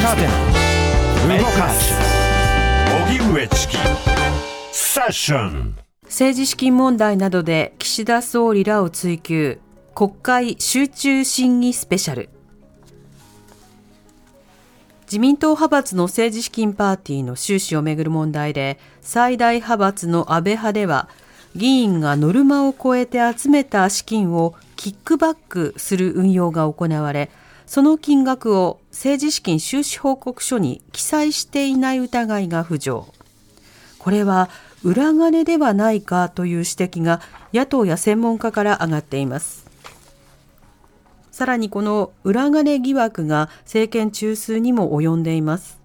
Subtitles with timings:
[0.00, 0.22] 若手
[1.38, 1.92] 動かす。
[3.08, 3.76] 荻上チキ。
[4.70, 5.76] セッション。
[6.04, 9.58] 政治資金問題などで岸田総理らを追及。
[9.94, 12.30] 国会集中審議スペシャル。
[15.06, 21.08] 自民党派閥の政治資金パーティーの収支をめぐる問題で最大派閥の安倍派では
[21.56, 27.30] 議員がノルマを超えて集めた資金をキックバックする運用が行われ
[27.68, 33.12] その金額を政治資金収支報告書に記載していない疑いが浮上。
[33.98, 34.48] これは
[34.82, 37.20] 裏金ではないかという指摘が
[37.52, 39.66] 野党や専門家から上がっています。
[41.30, 45.78] さらにこの裏金疑惑が政権中枢にも及んでいます。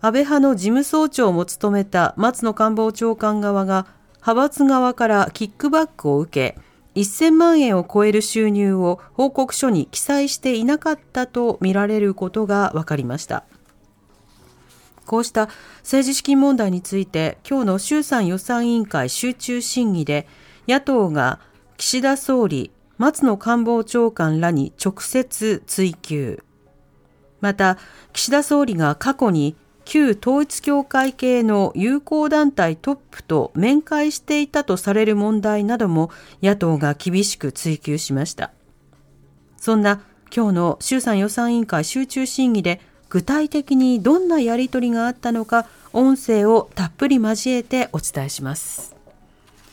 [0.00, 6.65] 安倍派の事務総長も務めた松野官房長官側が派閥側からキックバックを受け
[7.00, 13.44] 1000万円を超える収入を報告書に記載していなかったとみられることが分かりました。
[15.04, 15.48] こうした
[15.82, 20.26] 政治資金問題について今日の衆参予算委員会集中審議で
[20.66, 21.38] 野党が
[21.76, 26.42] 岸田総理松野官房長官らに直接追及。
[27.40, 27.78] また
[28.12, 29.54] 岸田総理が過去に
[29.86, 36.10] 旧統一教会系の友好団体トップと面会していたとされる問題なども
[36.42, 38.50] 野党が厳しく追及しました。
[39.56, 40.02] そんな
[40.34, 48.95] 今日の衆参予算委員会集中審議で具体的にどんなやり取りがあったのか音声をたっぷり交えてお伝えします。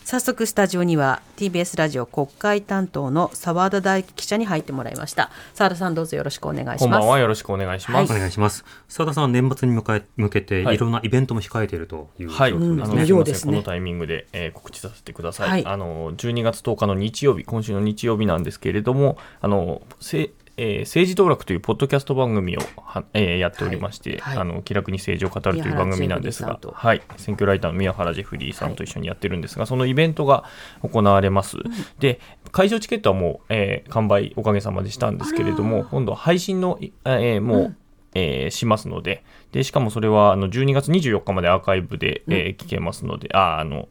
[0.05, 5.31] 早速スタジオには TBS ラジオ国会担当の澤田大樹記者に入ってもらいました。
[5.53, 6.79] 澤田さんどうぞよろしくお願いします。
[6.81, 7.19] こんばんは。
[7.19, 8.65] よろしくお願いします、お願いします。
[8.89, 10.75] 澤田さんは年末に向か向けてはい。
[10.75, 15.49] いろんなイベントも控えているという状はい、あ況ですね、のすこのタイミングで、えー告知させてください。
[15.49, 15.65] はい。
[15.65, 24.19] あの12月10日の日曜日、今週の日曜日なんですけれども、あのせえー政治道楽というポッドキャスト番組をは、えーやっておりまして、はい。
[24.19, 24.37] はい。
[24.37, 30.43] あの気楽に政治を語るという番組なんですがはい、選挙ライターの宮原ジェフリーさんと一緒にやってるんですが、そのイベントが
[30.81, 31.57] 行われます。
[31.99, 32.19] で、
[32.51, 37.75] 会場チケットはもう、えー完売おかげさまでしたんですけれども、今度配信の、いえーもう、
[38.15, 43.87] えーしますのでで、しかもそれはあの12月24日までアーカイブで、えー聞けますので、ああのみ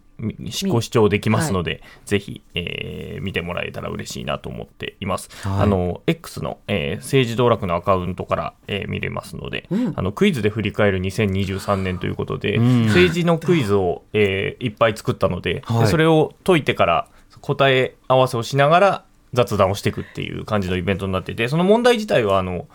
[0.68, 5.28] ご視聴できますので、ぜひ、えー見てもらえたら嬉しいなと思っています。
[5.46, 5.62] はい。
[5.62, 12.86] あの X の、えー政治道楽のアカウントから、えー見れますので、あのクイズで振り返る2023年ということで、ん。
[12.86, 15.86] 政治のクイズを、えーいっぱい作ったので,で、はい。
[15.88, 17.08] それを解いてから
[17.40, 22.66] 答え合わせをしながら雑談をしていくっていう感じのイベントになってて、その問題自体はあの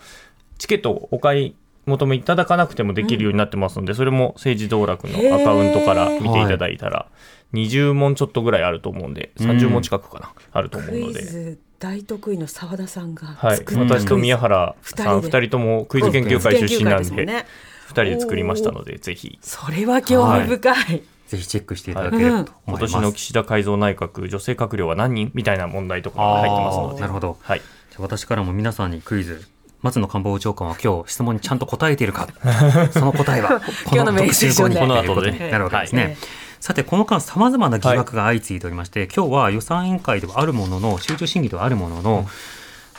[0.58, 1.54] チケットをお買い
[1.86, 7.06] 求めいただかなくてもできるようになってますので、それも政治道楽のアカウントから見ていただいたら、
[7.54, 11.22] 20問ちょっとぐらいあると思うんで、30問近くかな、あると思うクイので。
[11.22, 15.38] ズ大得意の澤田さんがはい、作った私と宮原さん二人で。
[15.38, 17.46] 2人ともクイズ研究会出身なんで、クイズ研究会すもんね
[17.88, 27.38] 2人で作りましたので、ぜひ、それは興味深い、ぜひチェックしていただければと今思います、年の岸田改造内閣、女性閣僚は何人みたいな問題とかが入ってますので、なるほど。
[27.40, 29.46] はい、じゃあ私からも皆さんにクイズ
[29.80, 32.28] 松野官房長官は今日質問にちゃんと答えているか。
[32.90, 35.06] その答えはこ今日のメッセージをね特集後に。
[35.06, 36.16] ということこの後でになるわけですね、はい
[36.60, 42.26] さてこの間さまざまな疑惑が相次いでおりまして、今日は予算委員会ではあるものの集中審議ではあるものの、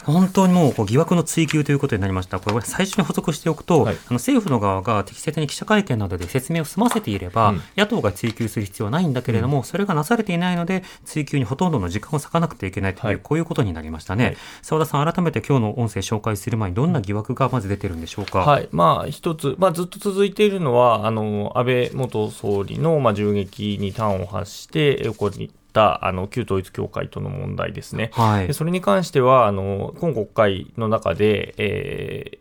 [0.05, 2.39] 本当にもう疑惑の追及ということになりました。
[2.39, 14.25] これ最初に補足しておくと、はいあの政府の側が適切に記者会見などで説明を済ませていれば、うん野党が追及する必要はないんだけれども、それがなされていないので、追及にほとんどの時間を割かなくてはいけないという、はいこういうことになりましたね。
[14.25, 18.39] はい澤田さん、改めて今日の音声紹介する前にどんな疑惑がまず出てるんでしょうか？
[18.39, 25.31] はい、まあ、一つ、まあ、ずっと続いているのは、あの、安倍元総理の、まあ、銃撃に端を発して、起こっ
[25.73, 28.11] た、あの、旧統一教会との問題ですね。
[28.13, 32.39] はいでそれに関しては、あの、今国会の中で、えー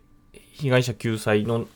[0.59, 1.67] 被害者救済の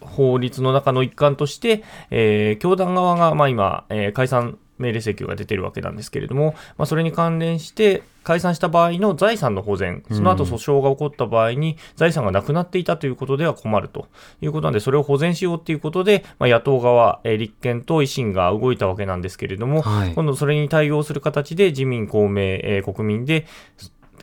[0.00, 14.08] 法律の中の一環として、えー教団側が、まあ、今、えー解散命令請求が出てるわけなんですけれども、まあ、それに関連して、解散した場合の財産の保全、その後訴訟が起こった場合に、財産がなくなっていたということでは困ると。
[14.42, 20.14] いうことなんで、それを保全しようということで、まあ、野党側、えー立憲と維新が動いたわけなんですけれども、はい。
[20.14, 23.46] 今度それに対応する形で自民、公明、えー国民で、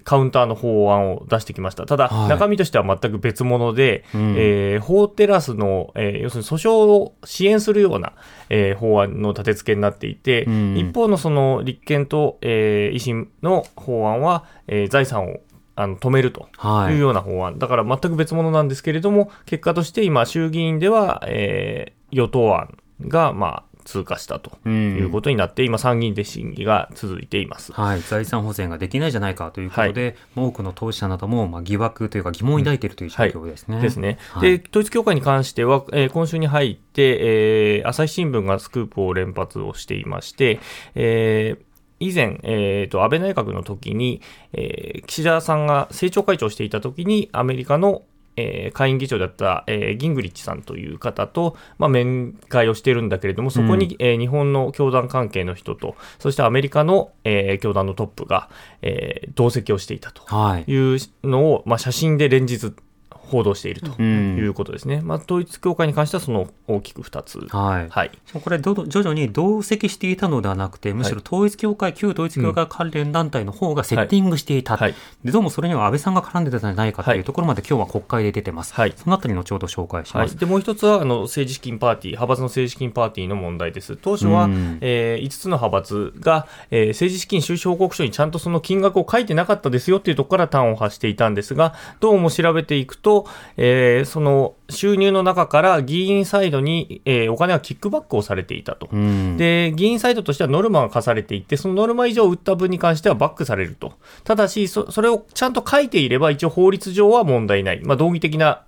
[0.08, 1.86] カウンターの法案を出してきました。
[1.86, 2.30] ただ、はい。
[2.30, 4.36] 中身としては全く別物で、うん。
[4.38, 8.14] えー法テラスの、えー要するに訴訟を支援するような、
[8.50, 10.78] えー法案の立て付けになっていて、うん。
[10.78, 15.40] 一方のその立憲と、えー維新の法案は、えー財産を
[15.76, 16.94] あの止めるとはい。
[16.94, 33.76] いうような法案、だから全く別物なんですけれども、結果として今、衆議院では、えー与党案が、まあ、通過したということになって、今、参議院で審議が続いています、はい、財産保全ができないじゃないかということで、はい、多くの当事者などもまあ疑惑というか、疑問を抱いているという状況ですね。
[33.76, 40.60] はい、ですね、で統一教会に関しては、えー、今週に入って、えー、朝日新聞がスクープを連発をしていまして、
[40.94, 41.68] えー
[42.00, 44.22] 以前、えーと、安倍内閣の時に、
[44.54, 48.04] えー、岸田さんが政調会長をしていた時にアメリカの
[48.38, 58.50] えー、下院議長だった、えー、ギングリッチさんという方と、まあ、面会をしているんだけれども、そこに、うん、えー、日本の教団関係の人と、そしてアメリカの、えー、教団のトップが、
[58.82, 60.24] えー、同席をしていたと
[60.68, 60.96] い。
[60.96, 62.74] うのを、はい、まあ、写真で連日
[63.28, 67.90] 報道しているということですね、うん、まあ、統一教会に関してはその大きく2つ、はい。
[67.90, 83.98] はい、これ、徐々に同席していたのではなくて、むしろ統一教会、はい、旧統一教会関連団体の方がセッティングしていた、はい、でどうもそれには安倍さんが絡んでたんじゃないかというところまで、今日は国会で出てます、はい、そのあたり、後ほど紹介します、でもう一つはあの政治資金パーティー、派閥の政治資金パーティーの問題です。
[83.98, 93.17] 当初は、うん、えー、5つの派閥が、えー、政治資金収支報告書にちゃんとその金額を書いてなかったですよっていうところから端を発していたんですが、どうも調べていくと、
[93.56, 103.94] えーえー、その収入の中から議員サイドに、えー、お金はキックバックをされていたと、うん、で議員サイドとしてはノルマが課されていて、そのノルマ以上売った分に関してはバックされると、
[104.24, 108.64] ただしそ、それをちゃんと書いていれば、一応法律上は問題ない、まあ、道義的な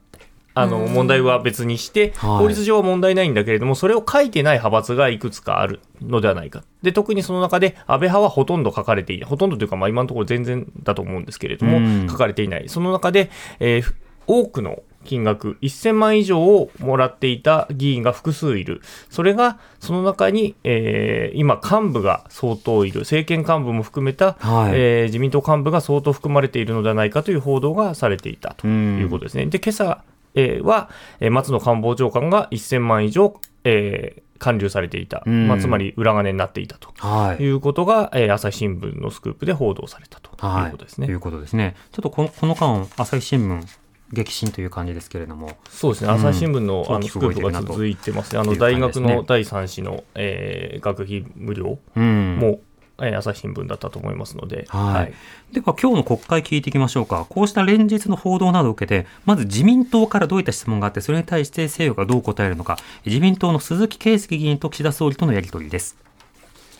[0.55, 6.63] あの問題は別にして、法律上は問題ないんだけれども、それを書いてない派閥がいくつかあるのではないか。
[6.81, 9.29] で、特にその中で、安倍派はほとんど書かれていない。
[9.29, 12.67] ほとんどというか、まあ今のところ全然だと思うんですけれども、書かれていない。
[12.67, 13.29] その中で、
[13.59, 13.93] えー、
[14.27, 18.81] 多くの金額1000万以上をもらっていた議員が複数いる。
[19.09, 23.01] それが、その中に、えー、今、幹部が相当いる。
[23.01, 29.45] 政権幹部も含めた、はい、えー、自民党幹部が相当含まれているのではないかという報道がされていたということですね。
[29.45, 30.03] で、今朝、
[30.35, 30.89] えー、は、
[31.19, 41.05] え松野官房長官が1000万以上、えー、還流されていた、まあ、つまり裏金になっていたということが、はい、えー、朝日新聞のスクープで報道されたということですね。
[41.05, 41.75] はい、ということですね。
[41.91, 43.78] ちょっとこのこの間、朝日新聞、
[44.11, 52.59] 激震という感じですけれども、そうですね、朝日新聞の,、あのスクープが続いてますね、あの大学の第3子の、えー、学費無料も、うん。
[53.01, 54.93] えー、朝日新聞だったと思いますので、はい。
[54.93, 55.13] はい、
[55.53, 65.97] では今日の国会聞いていきましょうか、こうした連日の報道などを受けて、まず自民党からどういった質問があって、それに対して政府がどう答えるのか、自民党の鈴木圭介議員と岸田総理とのやり取りです。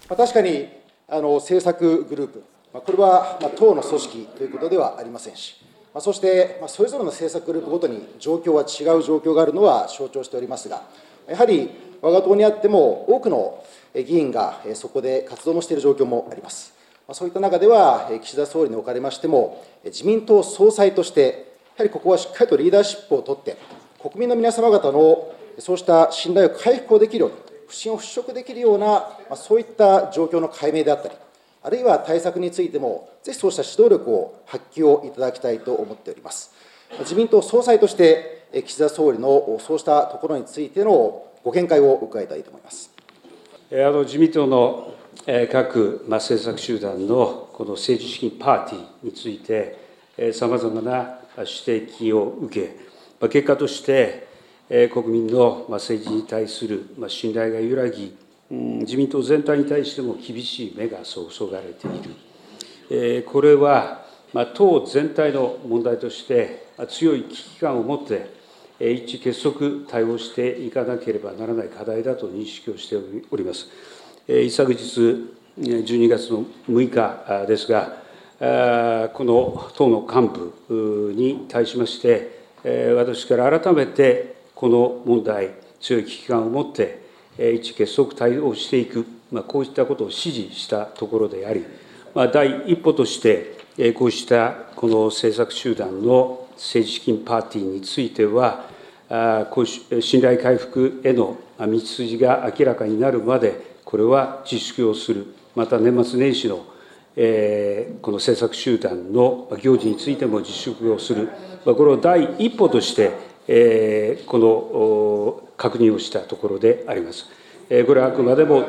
[0.08, 0.68] 確かに
[1.08, 2.44] あの政策グループ、
[2.74, 5.56] これは、まあ、党の組織ということではありませんし、
[5.94, 10.84] まそして、まそれぞれの政策グループごとに状況は違う状況があるのは承知しておりますが、
[11.28, 11.70] やはり
[12.02, 13.64] 我が党にあっても、多くの
[13.94, 16.74] 議員がそこで活動もしている状況もあります。
[17.12, 23.58] そういった中では、岸田総理におかれましても、自民党総裁として、やはりここはしっかりとリーダーシップを取って、
[24.00, 27.36] 国民の皆様方のそうした信頼を回復をできるように、
[27.68, 31.16] 不信を払拭できるような、そういった状況の解明であったり、
[31.62, 36.52] あるいは対策についても、ぜひそうした指導力を発揮をいただきたいと思っております。
[37.00, 42.92] 自民党総裁として、岸田総理のそうしたところについてのご見解を伺いたいと思います
[43.72, 44.94] あの自民党の
[45.52, 52.68] 各政策集団のこの政治資金パーティーについて、さまざまな指摘を受
[53.20, 54.28] け、結果として、
[54.92, 58.16] 国民の政治に対する信頼が揺らぎ、
[58.50, 61.92] 自民党全体に対しても厳しい目が注がれてい
[63.20, 64.06] る、これは
[64.56, 68.40] 党全体の問題として、強い危機感を持って、
[68.80, 72.98] 一致結束対応していかなければならない課題だと認識をして
[73.30, 73.68] おります。
[74.28, 74.78] 一昨日、
[75.60, 77.98] 12月の6日ですが、
[79.14, 82.40] この党の幹部に対しまして、
[82.96, 87.09] 私から改めてこの問題、強い危機感を持って、
[87.40, 91.66] 一致結束対応していく、まあ、こういったことを指示したところであり、
[92.14, 93.58] まあ、第一歩として、
[93.94, 98.66] こうしたこの政策集団の政治資金パーティーについては、
[99.52, 106.66] こう信頼回復への道筋が明らかになるまで、これは自粛をする、また年末年始の
[107.16, 111.30] えこの政策集団の行事についても自粛をする、
[111.66, 113.12] これを第一歩として、
[113.48, 117.26] えこの確認をしたところであります。
[117.86, 118.66] これはあくまでも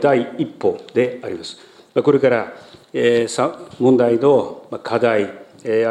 [0.00, 1.56] 第一歩であります。
[1.94, 2.52] これから
[3.80, 5.28] 問題の課題、あ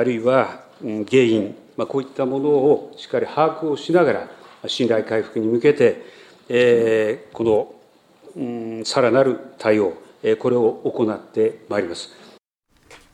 [0.04, 4.30] るいは原因、こういったものをしっかり把握をしながら、
[4.68, 9.94] 信頼回復に向けて、このさらなる対応、
[10.40, 12.23] これを行ってまいります。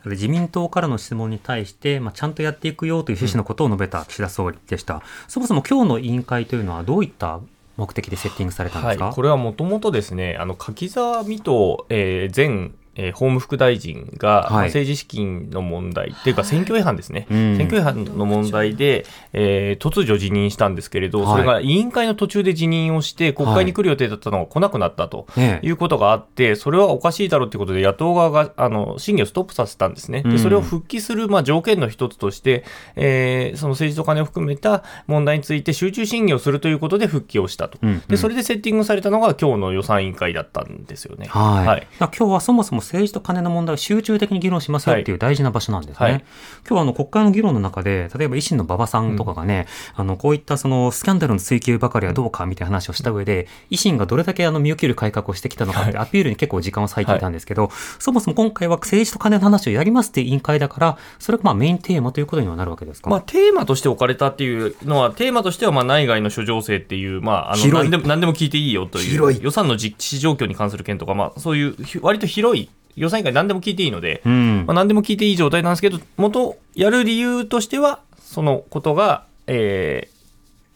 [0.06, 5.02] 自民党からの質問に対して、まあ、ちゃんとやっていくよという趣旨のことを述べた岸田総理でした。
[5.28, 7.40] そもそも今日の委員会というのはどういった
[7.78, 25.28] 目的でセッティングされたんですか、はい、これはもともとですね、あの柿沢水戸、えー、前えー、法務副大臣が、はい、政治資金の問題っていうか選挙違反ですね、選挙違反の問題で、えー、突如辞任したんですけれど、それが委員会の途中で辞任をして、国会に来る予定だったのが来なくなったと
[25.62, 30.24] いうことがあって、それはおかしいだろうということで、野党側があの審議をストップさせたんですね。
[30.24, 32.66] でそれを復帰する、まあ、条件の一つとして、
[32.96, 41.28] えー、その政治と金を含めた問題について集中審議をするということで復帰をしたと、でそれでセッティングされたのが今日の予算委員会だったんですよね。
[41.28, 46.06] はい、はい、今日はそもそも政治と金の問題を集中的に議論しますよっていう大事な場所なんですね。
[46.06, 63.10] はい、今日はあの国会の議論の中で、例えば維新の馬場さんとかがね、うん、あのこういったそのスキャンダルの追及ばかりはどうかみたいな話をした上で、維新がどれだけあの身を切る改革をしてきたのかってアピールに結構時間を割いていたんですけど、はい、そもそも今回は政治と金の話をやりますっていう委員会だから、それがまあメインテーマということにはなるわけですか？
[63.10, 72.70] まあテーマとして置かれたっていうのは、テーマとしてはまあ内外の諸情勢っていう、まああの何でも何でも聞いていいよという予算の実施状況に関する件とか、まあそういう割と広い
[73.00, 80.10] 予算委員会何でも聞いていいので、うん、まあ、何でも聞いていい状態なんですけど、元やる理由としては、そのことが、え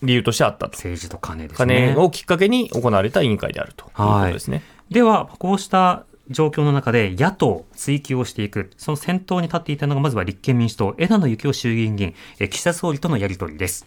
[0.02, 0.72] ー、理由としてあったと。
[0.72, 1.94] 政治と金ですね。
[1.94, 4.58] 金をきっかけに行われた委員会であるということですね。
[4.58, 13.86] はい、では、こうした状況の中で野党追及をしていく、その先頭に立っていたのが、まずは立憲民主党、枝野幸男衆議院議員、岸田総理とのやり取りです。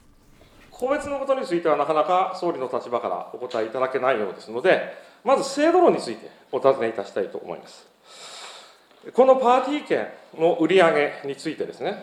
[0.71, 4.93] 個別のことについてはなかなか総理の立場からお答えいただけないようですので、
[5.25, 7.96] まず制度論についてお尋ねいたしたいと思います。
[9.13, 10.09] このパーティー券
[10.39, 12.03] の売り上げについてですね、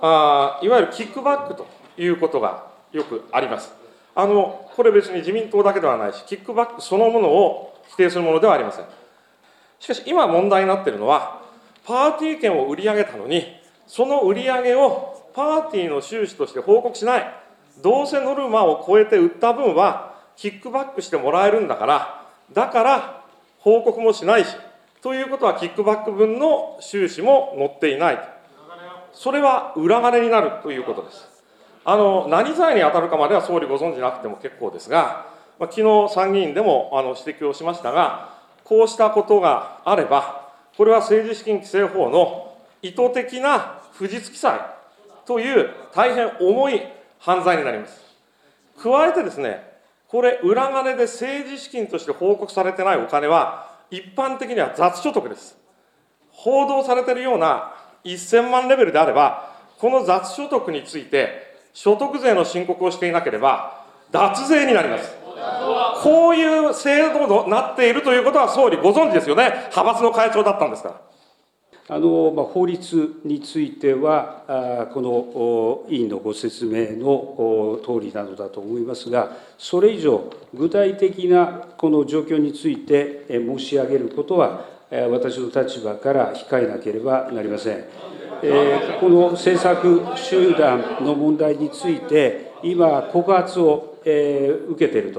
[0.00, 3.72] あいわゆるキックバックということがよくあります。
[4.14, 8.84] あのこれ別に自民党だけではないし、キックバックそのものを否定するものではありません。
[9.80, 11.42] しかし今問題になっているのは、
[11.84, 13.44] パーティー券を売り上げたのに、
[13.86, 17.34] その売り上げをパーティーの収支として報告しない、
[17.82, 23.24] どうせノルマを超えて売った分は、キックバックしてもらえるんだから、だから
[23.58, 24.56] 報告もしないし、
[25.04, 28.18] ということは、キックバック分の収支も載っていない
[29.12, 31.28] それは裏金になるということです。
[31.84, 35.26] あの何罪に当たるかまでは総理ご存じなくても結構ですが、
[35.60, 38.30] まあ、昨日参議院でもあの指摘をしましたが、
[38.64, 44.58] こうしたことがあれば、これは政治資金規正法の意図的な不実記載
[45.26, 46.80] という大変重い
[47.18, 48.00] 犯罪になります。
[48.82, 49.70] 加えてですね、
[50.08, 55.56] これ、裏金で政治資金として報告されてないお金は、一般的には雑所得です。
[56.30, 57.72] 報道されているような
[58.04, 65.12] 1000万レベルであれば、この雑所得について、所得税の申告をしていなければ、脱税になります。
[66.02, 70.94] こういう制度となっているということは、総理、ご存知ですよね、派閥の会長だったんですから。
[71.86, 84.64] あのまあ、法律については、この委員のご説明の通りなのだと思いますが、それ以上、具体的なこの状況について申し上げることは、
[85.10, 87.84] 私の立場から控えなければなりません。
[89.00, 95.12] この政策集団の問題について、今、告発を受けている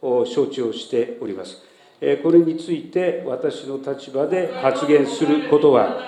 [0.00, 1.71] と承知をしております。
[2.22, 5.98] これについて私の立場で発言することは、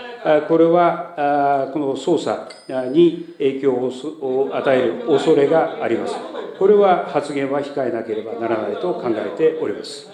[0.49, 2.49] これはこの捜査
[2.91, 6.17] に影響を与える恐れがあります。
[6.59, 10.09] これは発言は控えなければならないと考えております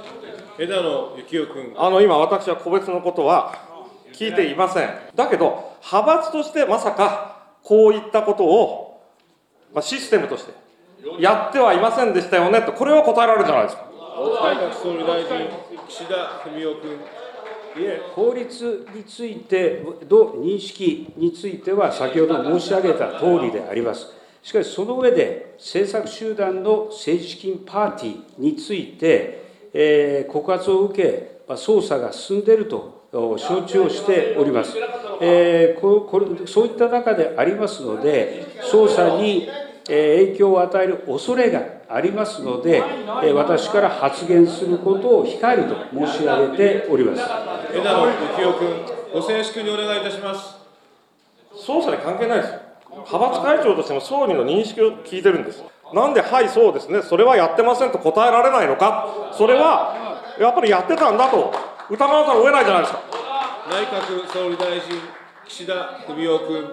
[0.59, 1.75] 枝野幸男君。
[1.77, 3.55] あの今、私は個別のことは
[4.13, 4.91] 聞いていません。
[5.15, 9.03] だけど、派閥としてまさかこういったことを、
[9.73, 10.53] まあ、システムとして
[11.19, 13.85] やってはいませんでしたよねと、これは答えられるじゃないですか。
[14.21, 15.49] 内閣総理大臣、
[15.99, 16.91] 田文雄君。
[17.83, 24.07] いえ、法律についての認識については、先ほど申し上げた通りであります。
[24.43, 34.77] しかし、その上で、政策集団の政治資金パーティーについて、えー、告発を受け、捜査が進んでいると承知をしております。
[35.21, 39.49] えー、ここれそういった中でありますので、捜査に
[39.87, 42.83] 影響を与える恐れがありますので、
[43.35, 47.23] 私から発言することを控えると申し上げております
[47.75, 48.05] 枝野
[48.37, 48.69] 幸男君、
[49.13, 50.57] ご静粛にお願いいたします。
[51.55, 52.55] 捜査に関係ないです。
[52.91, 55.63] 派閥会長としても総理の認識を聞いてるんです。
[55.93, 61.53] なんで、はい、そうですね、それはやってませんと答えられないのか、それはやっぱりやってたんだと
[61.91, 63.03] 疑わざるを得ないじゃないですか。
[63.69, 65.20] 内閣総理大臣
[65.51, 66.65] 岸田文雄君。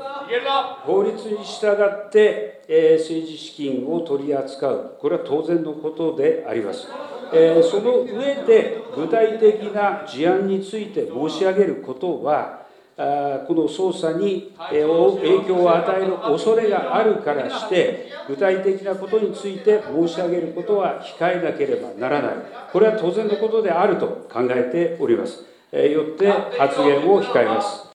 [0.86, 6.88] 法律に従って、えー、政治資金を取り扱う、これは当然のことであります。
[7.34, 22.32] えー、その上で、具体的な事案について申し上げることは、この捜査に影響を与える恐れがあるからして、具体的なことについて申し上げることは控えなければならない、
[22.72, 25.44] これは当然のことであると考えております。
[25.72, 27.87] よって発言を控えます。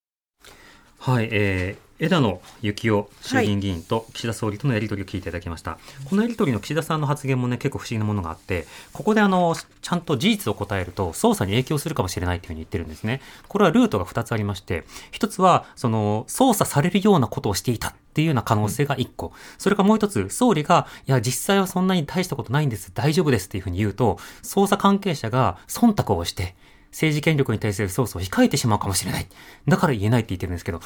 [1.02, 13.20] はい、えー枝野幸男衆議院議員と岸田総理とのやり取りを聞いていただきました、はい、このやり取りの岸田さんの発言もね結構不思議なものがあってここであのちゃんと事実を答えると捜査に影響するかもしれないというふうに言ってるんですね。
[13.46, 26.56] これはルートが2つありまして1つはその捜査されるようなことをしていたっていうような可能性が1個、それからもう1つ総理がいや実際はそんなに大したことないんです大丈夫ですっていうふうに言うと捜査関係者が忖度をして
[26.92, 29.26] 政治権力に対する捜査を控えてしまうかもしれない。
[29.66, 30.80] だから言えないって言ってるんですけど、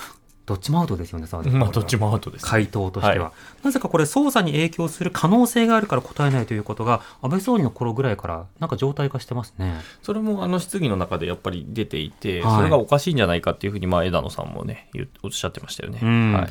[0.46, 2.46] どっちもアウトですよね、まあ、どっちもアウトです。
[2.46, 9.74] 回答としては、はい、なぜかこれ、捜査に影響する可能性があるから答えないということが、安倍総理の頃ぐらいから、なんか状態化してますね。
[10.02, 14.88] それもあの質疑の中でやっぱり出ていて、はい、それがおかしいんじゃないかっていうふうに、まあ、枝野さんもね、
[15.24, 15.98] おっしゃってましたよね。
[16.32, 16.48] はい。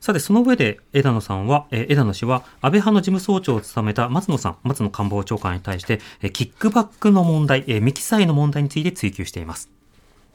[0.00, 9.70] さて、その上で枝野さんは、え枝野氏は、安倍派の事務総長を務めた松野さん、松野官房長官に対して、えキックバックの問題、え未記載の問題について追及しています。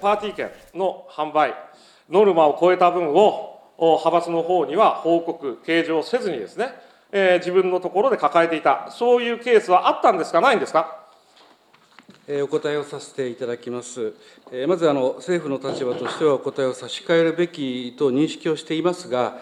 [0.03, 1.53] パーティー券の販売、
[2.13, 6.69] ノルマを超えた分を派閥の方には報告、計上せずにですね、
[7.11, 10.99] えー、自分のところで抱えていた、そういうケースはあったんですか、ないんですか？
[12.43, 14.13] お答えをさせていただきます。
[14.67, 19.39] まずあの、政府の立場としてはお答えを差し替えるべきと認識をしていますが、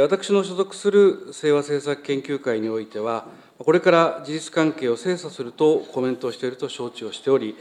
[0.00, 3.26] 私の所属する清和政策研究会においては、
[3.58, 7.56] これから事実関係を精査するとコメントをしていると承知をしており、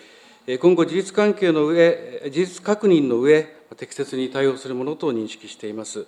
[0.62, 6.05] 今後、事実関係の上、事実確認の上、適切に対応するものと認識しています。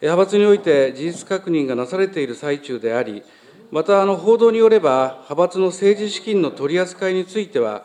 [0.00, 3.22] 派閥において事実確認がなされている最中であり、
[3.70, 7.84] また、あの報道によれば、派閥の政治資金の取り扱いについては、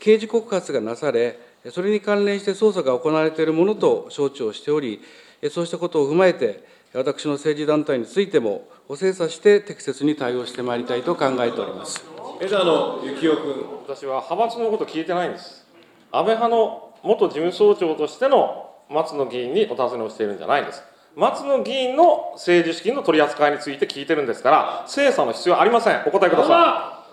[0.00, 1.38] 刑事告発がなされ、
[1.70, 5.00] それに関連して捜査が行われているものと承知をしており、
[5.50, 12.04] そうしたことを踏まえて、私の政治団体についても、精査して適切に対応してまいりたいと考えております
[12.40, 13.66] 枝野幸男君。
[13.86, 15.66] 私は派閥のこと聞いてないんです。
[16.12, 20.82] 安倍派の元事務総長としての松野議員にお尋ねをしているんじゃないんです。
[21.16, 26.02] 松野議員の政治資金の取り扱いについて聞いてるんですから、精査の必要はありません。
[26.06, 27.04] お答えくださ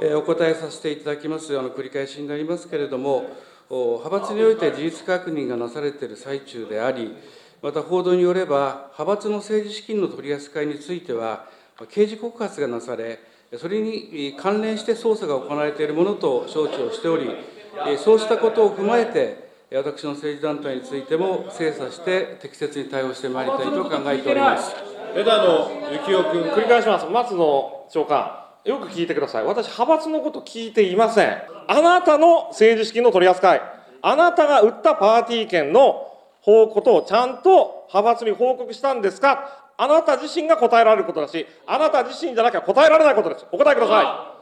[0.00, 0.04] い。
[0.06, 3.30] えお答えさせていただきます、あの繰り返しになりますけれども、
[3.70, 7.14] 派閥において事実確認がなされている最中であり、
[7.62, 11.46] また報道によれば、派閥の政治資金の取り扱いについては、
[11.88, 13.20] 刑事告発がなされ、
[13.58, 17.30] それに関連して捜査が行われているものと承知をしており、
[17.98, 24.74] そうしたことを踏まえて、私の政治団体についても精査して適切に対応してまいりたいと考えております
[25.14, 25.70] 枝野
[26.04, 26.42] 幸男君。
[26.42, 28.32] 繰り返します、松野長官、
[28.64, 33.62] よく聞いてください、私、派閥のこと聞いていません、あなたの政治資金の取り扱い、
[34.02, 36.06] あなたが売ったパーティー券の
[36.40, 43.46] 報ことをちゃんと派閥に報告したんですか、あなた自身が答えられることだし、あなた自身じゃなきゃ答えられないことです。
[43.52, 44.02] お答えくださ
[44.36, 44.39] い。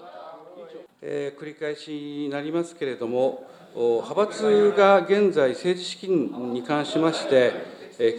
[1.00, 7.52] えー、繰り返しになりますけれども、派閥が現在、政治資金に関しまして、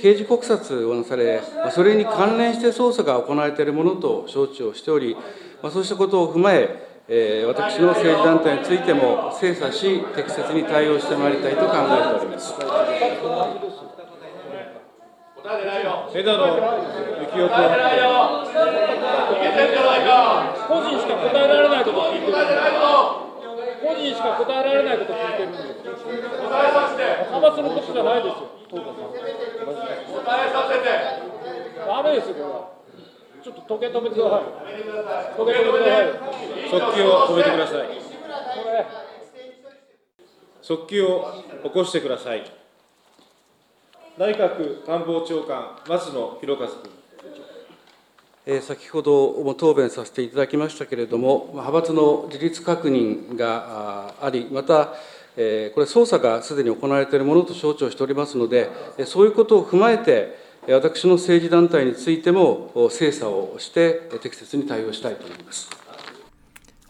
[0.01, 5.17] 刑事告発をなされ、それに関連して捜査が行われているものと承知をしており、
[5.71, 12.53] そうしたことを踏まえ、私の政治団体についても精査し、適切に対応してまいりたいと考えております。
[16.13, 17.47] 枝野幸男君。
[20.67, 22.33] 個人しか答えられないこと聞いてる。
[23.81, 25.63] 個人しか答えられないこと聞いてるんです。
[27.29, 28.47] 派閥のことじゃないですよ。
[28.69, 30.85] 答えさせて。
[31.87, 32.69] ダメですよ、これは。
[33.41, 34.43] ちょっと時計止めてください。
[35.37, 36.07] 時計止めてください。
[36.69, 37.87] 速記を止めてください。
[40.61, 42.58] 速記を起こしてください。
[44.19, 46.69] 内閣官房長官、松野博一
[48.45, 48.61] 君。
[48.61, 54.93] 先ほども答弁させていただきましたけれども、派閥の事実確認があり、また、こ
[55.37, 58.69] れ、捜査がすでに行われているものと承知をしておりますので、
[59.05, 65.78] そういうことを踏まえて、私の政治団体についても精査をして、適切に対応したいと思います。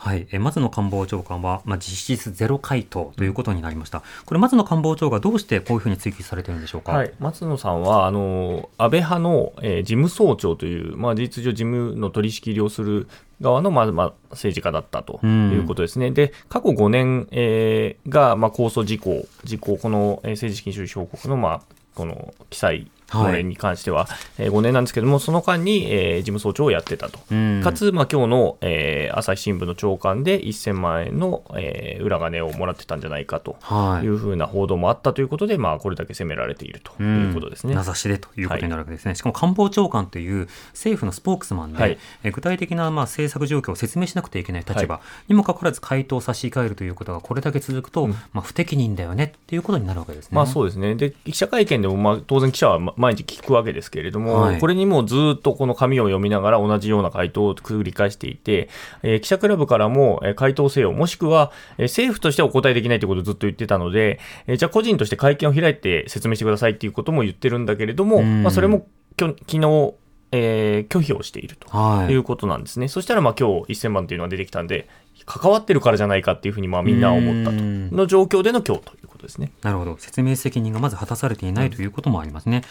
[0.02, 0.28] はい。
[0.32, 4.02] え松野官房長官は、まあ、実質ゼロ回答ということになりました。
[4.26, 6.94] これ、松野官房長がどうしてこういうふうに追及されてるんでしょうか？
[6.94, 7.14] はい。
[7.20, 13.10] 松野さんは、あの、安倍派の、えー、事務総長という、まあ、事実上事務の取り仕切りをする
[13.42, 16.08] 側の、まあ、まあ、政治家だったということですね。
[16.08, 21.62] うん、で、過去5年、えー、が、まあ、控訴事項、事項、この、えー、政治資金収支報告の、まあ、
[21.96, 27.20] この記載5年に関しては、はい、えー、5年なんですけども、その間に、えー、事務総長をやってたと、
[27.64, 33.58] かつ、まあ今日の、えー、朝日新聞の長官で1000万円の、えー、裏金をもらってたんじゃないかと。
[34.04, 34.10] い。
[34.10, 37.76] うふうな報道もあったということで、まあ、これだけ責められているということですね。
[37.76, 50.36] 名指しでということになるわけですね、はい、しかも官房長官という政府のスポークスマンで、はい、え具体的なまあ政策状況を説明しなくてはいけない立場にもかかわらず回答を差し控えるということがこれだけ続くと、うん、まあ、不適任だよねっていうことになるわけですね。
[50.36, 50.96] まあ、そうですね。
[50.96, 58.68] で記者会見でも、まあ、当然記者は毎日聞くわけですけれども、はい、これにもずっとこの紙を読みながら同じような回答を繰り返していて、
[59.04, 68.86] えー、記者クラブからも、えー、回答せよ、もしくは、えー、政府としてはお答えできないということをずっと言ってたので、えー、じゃあ個人として会見を開いて説明してくださいっていうことも言ってるんだけれども、まあ、それも
[69.16, 69.94] きょ昨日
[70.32, 71.68] えー、拒否をしていると
[72.10, 72.84] いうことなんですね。
[72.84, 74.88] はい、そしたら、まあ、今日1000万というのが出てきたんで、
[75.26, 77.56] 関わってるからじゃないかっていうふうに、まあ、みんな思ったと
[77.96, 79.52] の状況での今日ということですね。
[79.62, 79.98] なるほど。
[79.98, 82.64] 説明責任がまず果たされていないということもありますね。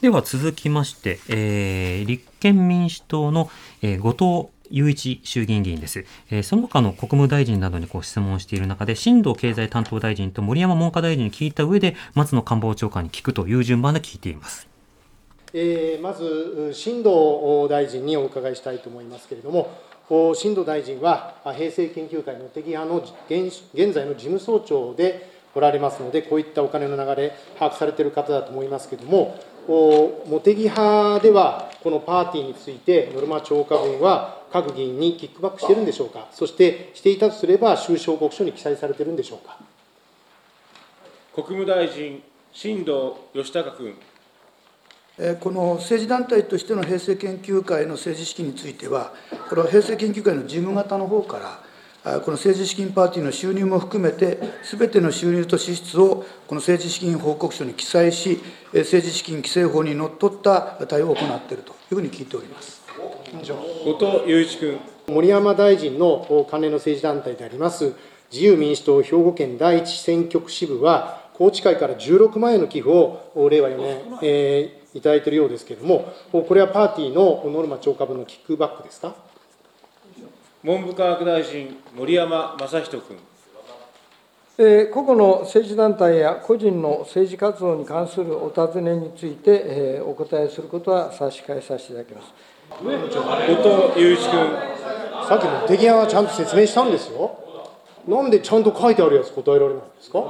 [0.00, 3.50] では続きまして、えー、立憲民主党の、
[3.82, 6.04] えー、後藤雄一衆議院議員です。
[6.30, 14.68] えー、その他の国務大臣などにこう質問している中で、新藤経済担当大臣と森山文科大臣に聞いた上で、松野官房長官に聞くという順番で聞いています。
[15.58, 19.70] えー、まず、新藤大臣にお伺いしたいと思いますけれども、
[20.34, 29.34] 新藤大臣は平成研究会の適派の現在の事務総長でおられますので、こういったお金の流れ、把握されている方だと思いますけれども、
[29.66, 39.56] 茂木派では、このパーティーについて、ノルマ超過分は各議員にキックバックしているんでしょうか、そしてしていたとすれば、収支報告書に記載されているんでしょうか？
[41.34, 43.94] 国務大臣、新藤義孝君。
[45.40, 49.12] この政治団体としての平成研究会の政治資金については、
[49.48, 51.38] これは平成研究会の事務方の方か
[52.04, 58.40] ら、この政治資金パーティーの収入も含めて、すべての収入と支出をこの政治資金報告書に記載し、
[58.74, 62.82] 政治資金規正法にのっとった対応を行っているというふうに聞いております
[63.86, 64.78] 後藤祐一君。
[65.08, 67.94] 森山大臣の関連の政治団体であります、
[68.30, 79.14] 自由民主党兵庫県第一選挙区支部は、宏池会から16万円の寄付を令和4年、えーいただいているようですけれども、これはパーティーのノルマ超過分のキックバックですか？
[80.64, 83.18] 文部科学大臣、森山正人君。
[84.58, 92.32] え個々の政治団体や個人の政治活動に関するお尋ねについて、えお答えすることは差し控えさせていただきます。
[92.70, 92.88] 後
[93.94, 94.48] 藤祐一君。
[95.28, 97.38] さっきも出来はちゃんと説明したんですよ。
[98.08, 100.20] なんでちゃんと書いてあるやつ答えられないんですか？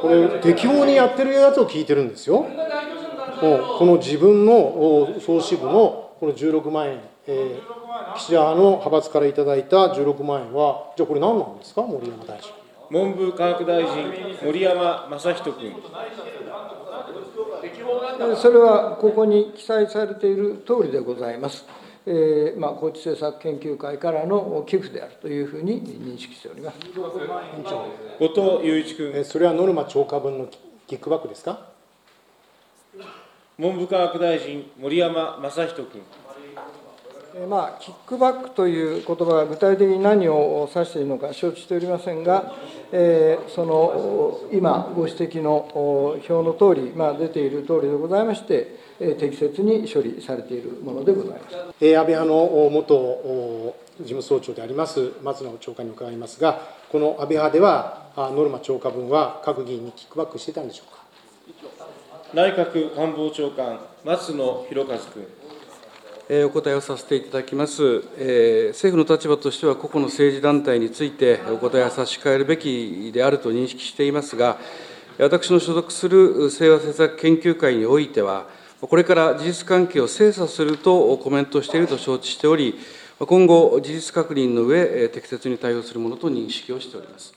[0.00, 2.46] これ適法にやってるやつを聞いてるんですよ。
[3.40, 12.52] この自分の総支部のこの16万円、えー、岸田派の派閥からいただいた16万円は、じゃあこれ何なんですか、森山大臣。
[12.90, 15.74] 文部科学大臣、森山正人君。
[18.36, 21.66] それはここに記載されている通りでございます。
[22.06, 29.24] えーまあ、高知政策研究会からの寄付であるというふうに認識しております後藤雄一君。
[29.24, 30.48] それはノルマ超過分の
[30.86, 31.72] キックバックですか？
[33.58, 36.02] 文部科学大臣、森山正人君。
[37.48, 42.54] まあ、キックバックという言葉が具体的に何を指しているのか承知しておりませんが、
[42.92, 45.68] えー、その今ご指摘の
[46.28, 51.56] 表の通り、まあ、出ている通りでございまして、適切に処理されているものでございます。
[51.56, 61.04] 安倍派の元事務総長であります松野長官に伺いますが、この安倍派では、ノルマ超過分は各議員にキックバックしてたんでしょうか？
[62.32, 65.00] 内閣官房長官、松野博一
[66.28, 66.44] 君。
[66.46, 67.82] お答えをさせていただきます。
[67.82, 74.56] 政府の立場としては、個々の政治団体についてお答えを差し控えるべきであると認識していますが、
[75.18, 78.46] 私の所属する清和政策研究会においては、
[78.88, 82.74] これから事実関係を精査するとコメントしていると承知しており、
[83.18, 87.32] 今後、事実確認の上、適切に対応するものと認識をしております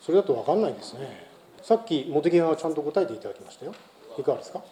[0.00, 1.28] それだと分かんないですね。
[1.62, 3.74] さっき、茂木派はちゃんと答えていただきましたよ。
[4.18, 4.62] いかがですか？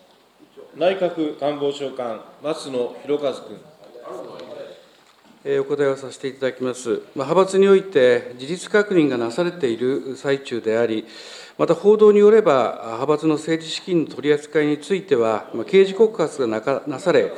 [0.77, 3.61] 内閣官房長官、松野博一君。
[5.61, 7.03] お答えをさせていただきます。
[7.15, 11.05] 派閥において、事実確認がなされている最中であり、
[11.59, 17.33] また報道によれば、派閥の政治資金の取り扱いについては、刑事告発がなされ、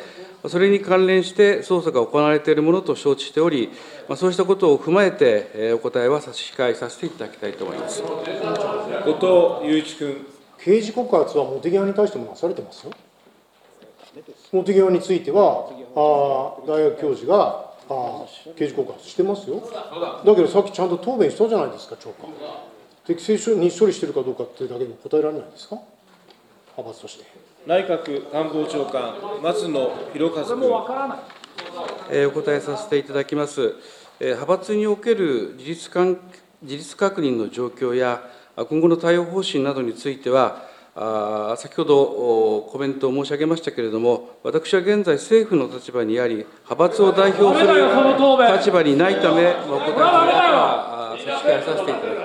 [0.48, 3.70] それに関連して捜査が行われているものと承知しており、
[4.16, 10.26] そうしたことを踏まえて、お答えは差し控えさせていただきたいと思います後藤祐一君。
[10.58, 12.84] 刑事告発は茂木派に対してもなされてます？
[12.84, 12.92] よ。
[14.50, 18.24] 茂木派については、あ大学教授があ
[18.56, 19.62] 刑事告発してますよ。
[20.24, 22.28] だけどさっきちゃんと答弁したじゃないですか、長官。
[23.08, 25.76] 適正に処理してるかどうかっていうだけでも答えられないですか？
[26.76, 27.24] 派閥として。
[27.66, 30.62] 内閣官房長官、松野博一君。
[32.10, 33.74] えーお答えさせていただきます。
[34.20, 36.18] えー派閥における事実関
[36.62, 38.22] 事実確認の状況や、
[38.56, 40.62] あ今後の対応方針などについては、
[40.94, 47.72] あー先ほどおコメントを申し上げましたけれども、私は現在、政府の立場にあり、派閥を代表する
[48.58, 52.17] 立場にないため、まあお答えは差し控えさせていただきます。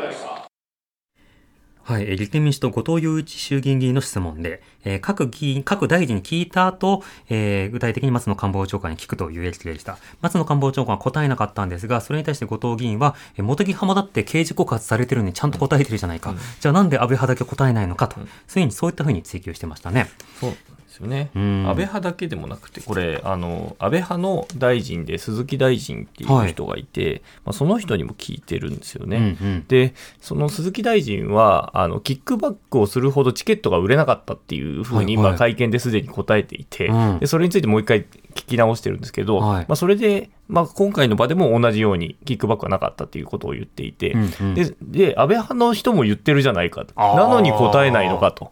[1.83, 9.97] はい、えー立憲民主党後藤祐一衆議院議員の質問で、えー各議員、各大臣に聞いた後、えー具体的に松野官房長官に聞くというやりでした。
[10.21, 16.33] 松野官房長官は答えなかったんですが、それに対して後藤議員は、えー茂木派もだって刑事告発されてるのにちゃんと答えてるじゃないか。
[16.61, 18.15] じゃあなんで安倍派だけ答えないのかと、
[18.47, 20.09] ついにそういったふうに追及してましたね。
[20.39, 20.55] そう
[20.93, 21.67] ですよね、うん。
[21.67, 29.17] 安倍派だけでもなくて、これ、あの安倍派の大臣で鈴木大臣っていう人がいて、まあ、その人にも聞いてるんですよね。
[29.17, 29.65] うんうん。
[29.67, 35.34] で、その鈴木大臣はあの、キックバックをするほどチケットが売れなかったっていうふうに、はいはい。
[35.34, 37.19] 今、会見ですでに答えていて、うん。
[37.19, 38.03] で、それについてもう一回
[38.36, 44.53] 聞き直してるんですけど、まあ、それで、まあ、今回の場でも同じようにキックバックはなかったっていうことを言っていて、うんうん。
[44.53, 48.51] でで安倍派の人も言ってるじゃないかと、なのに答えないのかと。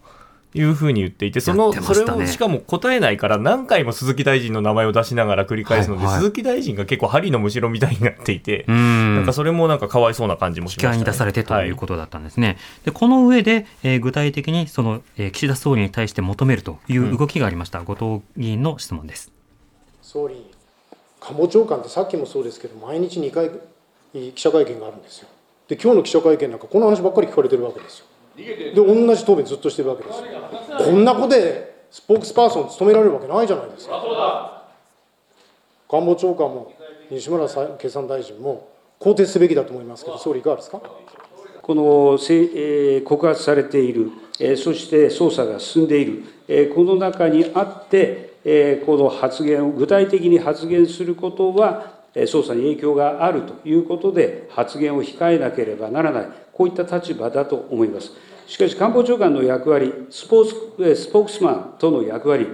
[0.54, 10.98] いうふうに言っていて、その、ねそれをしかも答えないから何回も鈴木大臣の名前を出しながら繰り返すので、はいはい鈴木大臣が結構針のむしろみたいになっていて、んなんかそれもなんかかわいそうな感じもしました、ね。
[10.98, 12.58] に出されてということだったんですね。
[12.84, 17.82] で、この上で、えー具体的にその、えー岸田総理に対して求めるという動きがありました。
[17.84, 19.32] 後藤議員の質問です。
[20.02, 20.52] 総理、
[21.20, 23.50] 官房長官ってさっきもそうですけど、毎日2回
[24.14, 25.30] 記者会見があるんですよ。
[25.68, 28.06] で、今日の記者会見なんか、この話ばっかり聞かれてるわけですよ。
[28.42, 30.24] で、同じ答弁ずっとしてるわけです。
[30.78, 34.64] こんなことでスポークスパーソン務められるわけないじゃないですか。
[35.90, 36.74] 官房長官も
[37.10, 40.82] 西村経産大臣も更迭すべきだと思いますけど、総理、いかがですか？
[41.62, 58.12] このえー告発されている、えーそして捜査が進んでいる、えーこの中にあって、えーこの発言を具体的に発言することは、え捜査に影響があるということで、発言を控えなければならない、こういった立場だと思います。
[58.52, 62.48] しかし、官房長官の役割、スポーツスポークスマンとの役割、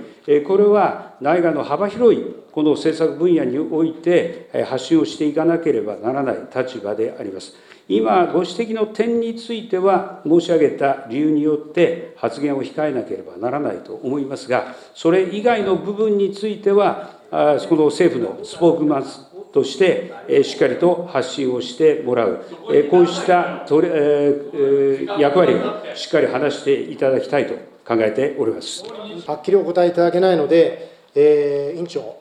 [0.48, 7.56] これは内外の幅広いこの政策分野において発信をしていかなければならない立場であります。
[7.88, 19.04] 今、ご指摘の点については、申し上げた理由によって発言を控えなければならないと思いますが、それ以外の部分については、この政府のスポークマン
[19.52, 27.54] として、えーしっかりと発信をしてもらう、えーこうしたとれ、えーえー役割をしっかり果たしていただきたいと
[27.88, 28.84] 考えております。
[29.26, 32.18] はっきりお答えいただけないので、えー委員長、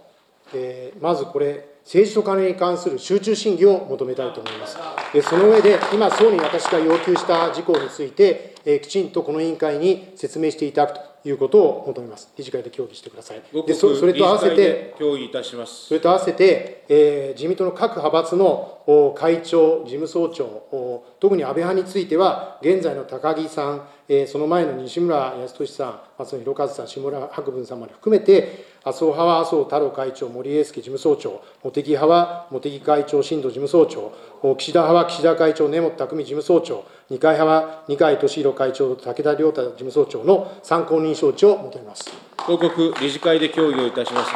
[0.55, 4.77] えーまずこれ、政治と金に関する集中審議を求めたいと思います。
[5.13, 12.29] でその上で、今、総理に私が要求した事項について、えーきちんとこの委員会に説明していただくということを求めます。
[12.37, 13.43] 理事会で協議してください。
[13.53, 15.87] ごでそそれと合わせて、て協議いたします。
[15.87, 42.11] それと合わせて、えー自民党の各派閥のお会長、事務総長、お特に安倍派については、現在の高木さん、えーその前の西村康稔さん、松野博一さん、下村博文さんまで含めて、麻生派は麻生太郎会長、森英介事務総長、茂木派は茂木会長、新藤事務総長、お岸田派は岸田会長、根本匠事務総長、二階派は二階俊博会長、武田良太事務総長の参考人招致を求めます。
[42.39, 44.31] 報告、理事会で協議をいたします。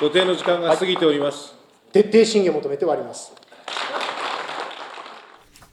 [0.00, 1.59] 予定の時間が過ぎております。
[1.92, 3.32] 徹底審議を求めて終わります。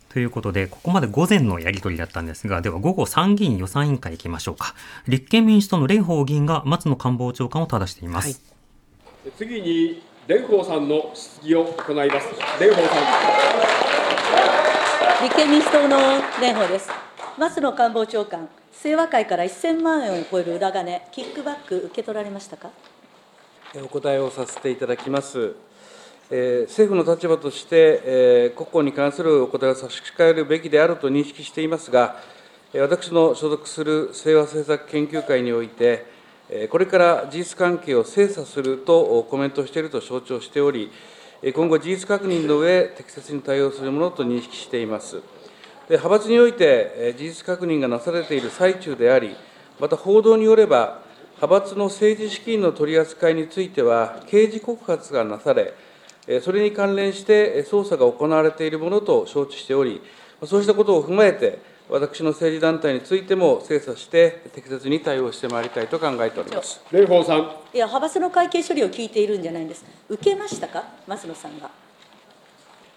[0.09, 4.73] ということで、ここまで午前のやり取りだったんですが、では午後参議院予算委員会行きましょうか。
[5.07, 8.41] 立憲民主党の蓮舫議員が松野官房長官を正しています。
[9.37, 12.27] 次に蓮舫さんの質疑を行います。
[12.29, 12.81] 蓮舫さ
[15.21, 16.89] 立憲民主党の蓮舫です。
[17.37, 18.49] 松野官房長官、
[18.81, 22.71] 清和会から1000万円を超える裏金、キックバック受け取られましたか？
[23.75, 25.55] お答えをさせていただきます。
[26.29, 32.17] えー政府の立場として、えー国庫に関するお答えを差し控えるべきであると認識していますが、
[32.73, 36.05] 私の所属する清和政策研究会において、
[36.69, 40.91] これから事実関係を精査するとコメントしていると承知をしており、
[41.55, 45.21] 今後、事実確認の上、適切に対応するものと認識しています。
[45.87, 49.33] で派閥において、事実確認がなされている最中であり、
[49.79, 50.99] また報道によれば、
[51.37, 55.73] 派閥の政治資金の取り扱いについては、刑事告発がなされ、
[56.41, 60.01] それに関連してえー捜査が行われているものと承知しており、
[60.45, 61.59] そうしたことを踏まえて、
[61.89, 66.81] 私の政治団体についても精査して、適切に対応してまいりたいと考えております。
[66.91, 66.97] ん。
[66.97, 67.39] 蓮舫さん。
[67.39, 69.85] いや、派閥の会計処理を聞いているんじゃないんです。
[70.09, 71.69] 受けましたか、松野さんが。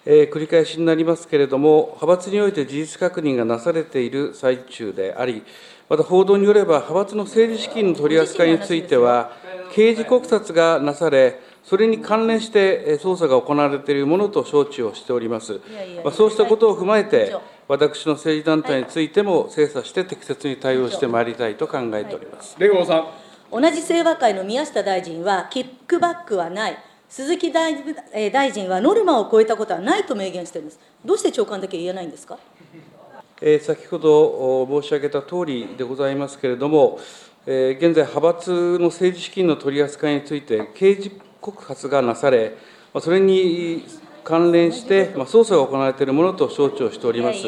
[0.04, 5.44] えー繰り返しになりますけれども、派閥において事実確認がなされている最中であり、
[5.88, 9.32] また報道によれば、派閥の政治資金の取り扱いについては、
[9.72, 15.60] 刑事告発がなされ、それに関連してえー捜査が行われているものと承知をしております。
[16.04, 17.34] まあそうしたことを踏まえて、
[17.68, 22.56] 私の政治団体についても精査して適切に対応してまいりたいと考えております。
[22.58, 23.06] 蓮舫さん。
[23.52, 27.74] 同じ清和会の宮下大臣は、キックバックはない、鈴木大
[28.12, 30.80] えー大臣はノルマを超えたことはないと明言してるんです。
[31.04, 32.38] どうして長官だけ言えないんですか？
[33.42, 34.20] えー先ほど
[34.62, 36.98] お申し上げた通りでございますけれども、
[37.46, 42.56] えー現在、派閥の政治資金の取り扱いについて、刑事告発がなされ、
[42.92, 43.84] まあそれに
[44.24, 47.38] 関連して、まあ捜査が行われているものと承知をしております。
[47.38, 47.44] い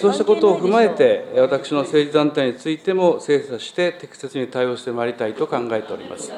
[0.00, 6.32] そうしたことを踏まえて、えー私の政治団体についても精査して、適切に対応してまいりたいと考えております。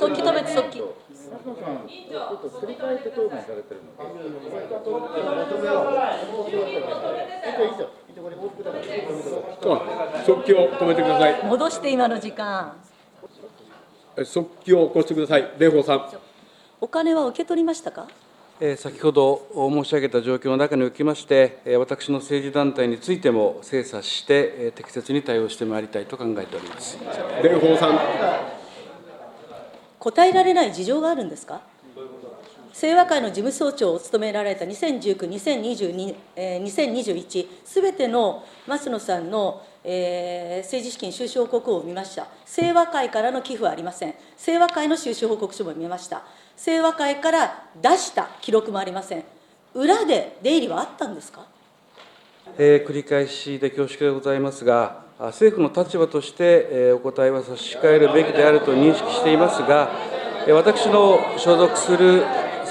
[0.00, 0.82] 速記止めて速記。
[1.44, 3.92] 繰り返して答弁されてるの
[10.24, 11.42] 速記を止めてください。
[11.44, 12.83] 戻して今の時間。
[14.24, 15.42] 速記を起こしてください。
[15.58, 16.08] 蓮舫さん。
[16.80, 18.06] お金は受け取りましたか？
[18.60, 26.96] えー先ほど申し上げた状況の中におきまして、えー私の政治団体についても精査して、えー適切に対応してまいりたいと考えております。
[26.98, 27.98] 蓮舫さん。
[29.98, 31.62] 答えられない事情があるんですか？
[32.78, 42.26] 清和会の事務総長を務められた2019、2022、えー2021、すべての松野さんの、えー政治資金収支報告を見ました。
[42.46, 44.14] 清和会からの寄付はありません。
[44.42, 46.22] 清和会の収支報告書も見ました。
[46.56, 49.24] 清和会から出した記録もありません。
[49.74, 51.46] 裏で出入りはあったんですか？
[52.56, 59.90] えー繰り返しで恐縮でございますが、政府の立場として、えーお答えは差し控えるべきであると認識していますが、
[60.48, 62.24] 私の所属する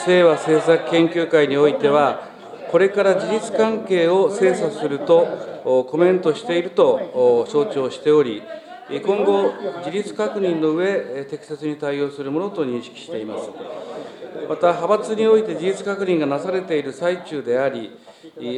[0.06, 2.33] 清和政策研究会においては、
[2.74, 8.42] これから事実関係を精査するとコメントしていると承知をしており、
[8.90, 9.52] 今後、
[9.86, 13.52] 事実確認の上、え適切に対応するものと認識しています。
[14.50, 17.92] また、派閥において事実確認がなされている最中であり、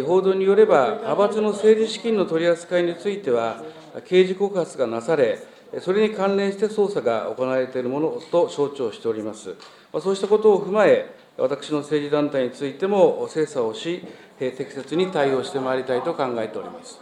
[0.05, 3.63] 報道によれば、派閥の政治資金の取り扱いについては、
[4.05, 5.39] 刑事告発がなされ、
[5.81, 9.55] それに関連して捜査が行われているものと承知をしております。
[9.91, 14.03] まそうしたことを踏まえ、私の政治団体についても精査をし、
[14.39, 16.99] えー適切に対応してまいりたいと考えております。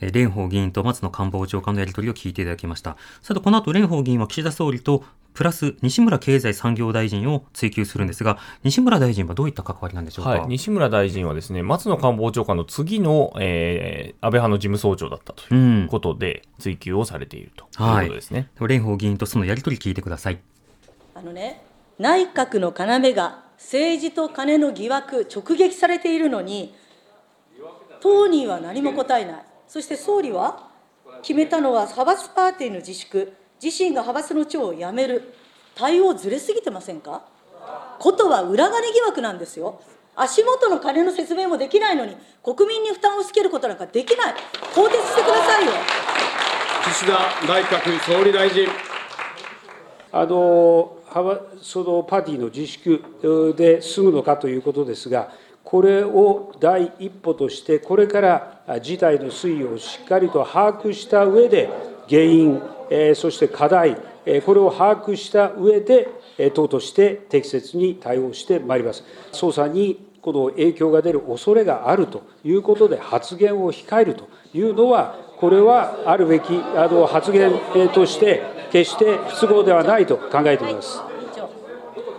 [0.00, 2.96] えー蓮舫議員と松野官房長官のやり取りを聞いていただきました。
[3.22, 10.30] さて、この後、蓮舫議員は岸田総理と、プラス西村経済産業大臣を追及するんですが、西村大臣はどういった関わりなんでしょうか？
[10.30, 18.08] はい、西村大臣はですね、松野官房長官の次の、えー安倍派の事務総長だったということで、追及をされているというこはい。
[18.08, 18.48] とですね。
[18.60, 20.38] 蓮舫議員とそのやり取り聞いてください。
[21.14, 21.64] あのね、
[21.98, 26.74] 内閣の要が政治と金の疑惑、直撃されているのに、
[28.00, 30.68] 当人は何も答えない、そして総理は
[31.22, 35.34] 決めたのは派閥パーティーの自粛、自身が派閥の長を辞める、
[35.74, 37.22] 対応ずれすぎてませんか？
[37.98, 39.80] ことは裏金疑惑なんですよ。
[40.16, 44.34] 足元の金の説明もできないのに、国民に負担をつけることなんかできない、
[44.74, 45.72] 更迭してくださいよ。
[46.82, 47.12] 岸田
[47.48, 48.66] 内閣総理大臣。
[50.12, 50.93] あの
[51.60, 55.30] そのパーティーの自粛で済むのかということですが、
[55.62, 61.70] これを第一歩として、これから事態の推移をしっかりと把握した上で、
[62.08, 62.60] 原因、
[63.14, 63.96] そして課題、
[64.44, 66.08] これを把握した上で、
[66.52, 69.04] 党として適切に対応してまいります。
[69.32, 77.52] 捜査にこの影響が出る恐れがあるということで、発言を控えるというのは、これはあるべきあの発言
[77.92, 78.42] として、
[78.74, 80.98] 決して不都合ではないと考えています。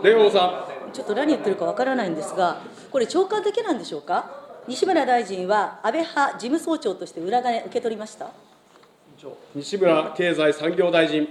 [0.02, 4.32] 蓮舫さちょっと何言ってるかわからないんですが、これ、長官だけなんでしょうか、
[4.66, 8.32] 西村大臣は安倍派事務総長として裏金受け取りました？
[9.54, 11.28] 西村経済産業大臣。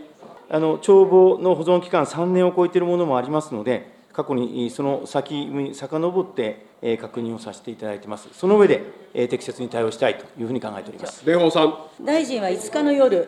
[0.50, 8.28] あの帳簿の保存期間3年を超えているものもありますので、過去にその先に遡ってえー確認をさせていただいてます。
[8.34, 8.82] その上で
[9.14, 11.24] えー適切に対応したいというふうに考えております。
[11.24, 12.04] 蓮舫さん。
[12.04, 13.26] 大臣は5日の夜、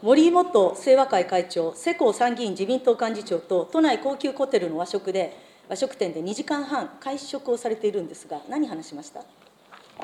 [0.00, 5.36] 森元清和会会長、世耕参議院自民党幹事長と都内高級ホテルの和食で、
[5.68, 9.24] 和食店で2時間半、会食をされているんですが、何話しました？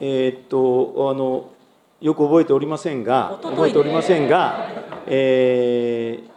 [0.00, 1.48] えーっとあの
[2.00, 4.68] よく覚えておりませんが、覚えておりませんが、
[5.06, 6.34] えー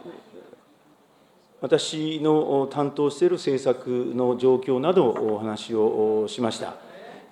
[1.60, 6.76] 私の担当している政策の状況などお話をしました。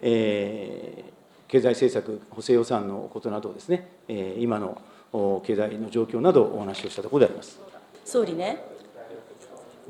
[0.02, 4.95] えー経済政策、補正予算のことなどですね、えー今のお
[5.44, 7.58] 経済の状況などお話をしたところであります。
[8.04, 8.62] 総理ね、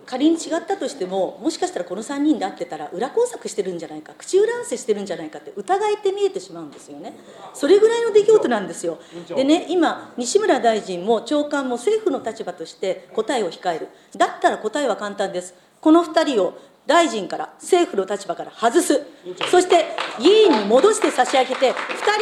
[0.06, 7.12] 仮に違ったとしてももしかしたらこの3人で会ってたら裏工作してるんじゃないか口裏合わせしてるんじゃないかって疑いって見えてしまうんですよね。
[7.52, 8.98] それぐらいの出来事なんですよ。
[9.28, 13.88] でね今西村大臣も長官も政府の立場として答えを控える。
[14.16, 15.54] だったら答えは簡単です。
[15.80, 16.56] この2人を
[16.86, 19.02] 大臣から政府の立場から外す。
[19.50, 19.84] そして
[20.20, 21.74] 議員に戻して差し上げて2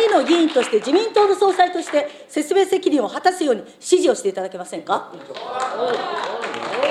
[0.08, 5.12] 人の議員として自民党の総裁として説明責任を果たすように指示をしていただけませんか？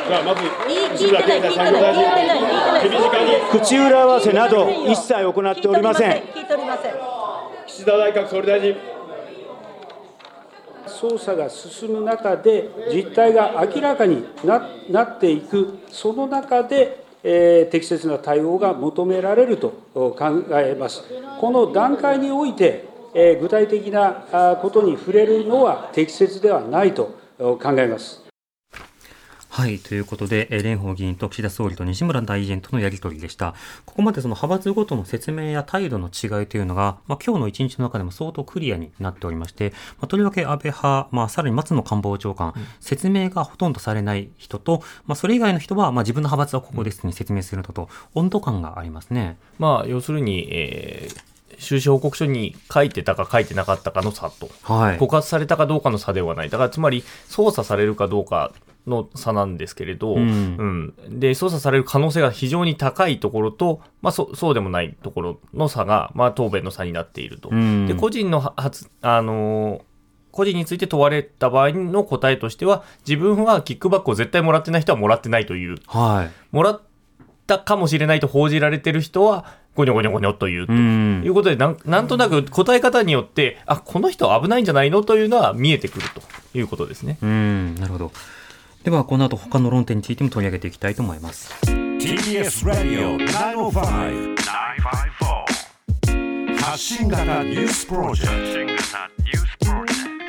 [0.08, 3.60] じゃあまず聞いてない聞いてない聞いてない聞いてない。
[3.60, 6.12] 口裏合わせなど一切行っておりません。
[6.12, 6.94] 聞いておりません。
[7.66, 8.76] 岸田内閣総理大臣。
[10.86, 20.16] 捜査が進む中で、実態が明らかにななっていく、その中で、えー適切な対応が求められると考
[20.52, 21.04] えます。
[21.40, 28.23] この段階において、えー具体的なあことに触れるのは適切ではないと考えます。
[29.54, 29.78] はい。
[29.78, 33.54] ということで、えー蓮舫議員と岸田総理と西村大臣とのやり取りでした。
[33.86, 49.38] ここまでその派閥ごとの説明や態度の違いというのが、まあ、今日の一日の中でも相当クリアになっておりまして、まあ、とりわけ安倍派、まあ、さらに松野官房長官、説明がほとんどされない人と、まあ、それ以外の人は、まあ、自分の派閥はここですに説明するのと、温度感がありますね。
[49.60, 56.50] まあ、要するに、えー収支報告書に書いてたか書いてなかったかの差と、はい告発されたかどうかの差ではない。
[56.50, 58.52] だから、つまり、捜査されるかどうか
[58.88, 67.50] の差なんですけれど、うんうんで、捜査される可能性が非常に高いところと、まあ、そそうでもないところの差が、まあ、答弁の差になっていると。
[67.50, 69.82] うんで、個人の発、あのー
[70.34, 75.78] 個人について問われた場合の答えとしては、自分はキックバックを絶対もらってない人はもらってないという。
[75.86, 76.32] はい。
[76.52, 76.82] もらっ
[77.46, 85.04] たかもしれないと報じられてる人は、ゴニョゴニョゴニョという、とんいうことでなん、なんとなく答え方によって、あ、この人は危ないんじゃないの？
[85.04, 87.20] というのは見えてくるということですね。
[87.22, 88.12] うん、なるほど。
[88.84, 91.54] では、この後他の論点についても取り上げていきたいと思います。
[91.66, 98.32] TBS ラディオ905 954発信型ニュースプロジェク
[98.76, 98.84] ト。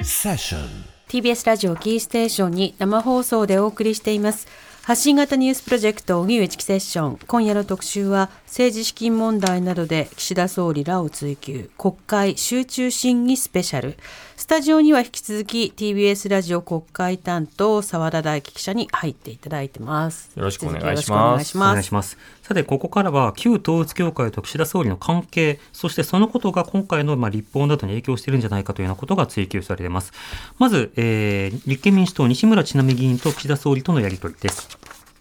[0.05, 0.61] セッション
[1.09, 4.47] TBS ラジオキーステーションに生放送でお送りしています。
[4.83, 7.19] 発信型ニュースプロジェクト荻上チキセッション。
[7.27, 11.71] 今夜の特集は政治資金問題などで岸田総理らを追及。
[11.79, 13.97] 国会集中審議スペシャル
[14.45, 22.19] スタジオには引き続き TBS ラジオ国会担当澤田大樹記者に入っていただいてますよろしくお願いしますお願いしおます。
[22.43, 30.13] さて、ここからは旧統一教会と岸田総理の関係、そしてそのことが今回のまあ立法などに影響しているんじゃないかというようなことが追及されています。
[30.59, 34.69] まず、えー立憲民主党西村智奈美議員と岸田総理とのやり取りです。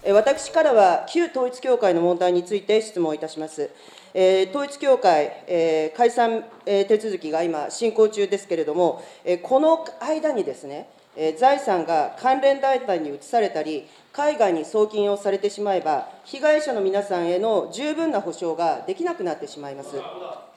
[0.03, 3.69] えー私からは旧統一教会の問題について質問いたします。
[4.13, 10.87] えー統一教会、えー解散、えー手続きが今、進行中ですけれども、えーこの間にですね、
[11.17, 19.95] えー財産が関連団体に移されたり、海外に送金をされてしまえば、被害者の皆さんへの十分な補償ができなくなってしまいます。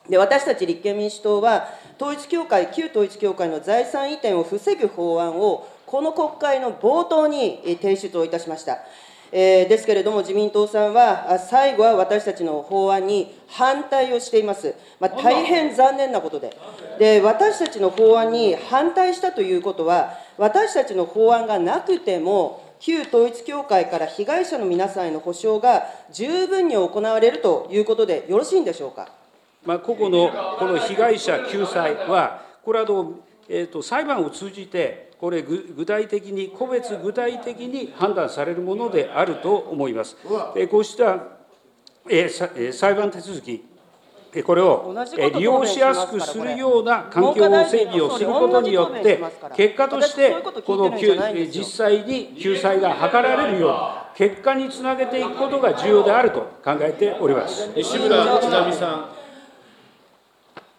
[0.07, 1.67] で私たち立憲民主党は、
[1.99, 8.77] 統一教会、旧統一教会の財産移転を防ぐ法案を、この国会の冒頭に提出をいたしました。
[9.31, 14.73] えーですけれども、自民党さんは、あ最後は私たちの法案に反対をしています。
[14.99, 16.55] まあ、大変残念なことで
[16.99, 29.09] で、私たちの法案に反対したということは、私たちの法案がなくても、旧統一教会から被害者の皆さんへの補償が十分に行われるということでよろしいんでしょうか？
[29.65, 33.13] まあ、個々のこの被害者救済は、これはあの、
[33.49, 40.17] えーと裁判を通じて、これ、ぐ具体的に、個別具体的に判断されるものであると思います。
[40.55, 41.23] えーこうした、
[42.09, 43.65] えーさえー裁判手続き、
[44.33, 44.93] えーこれを
[45.33, 49.19] 利用しやすくするような環境を整備をすることによって、
[49.55, 50.35] 結果として、
[50.65, 51.15] この救
[51.51, 57.71] 実際に救済が図られるような結果につなげていくことが重要であると考えております。
[57.75, 59.16] 西村智奈美さん。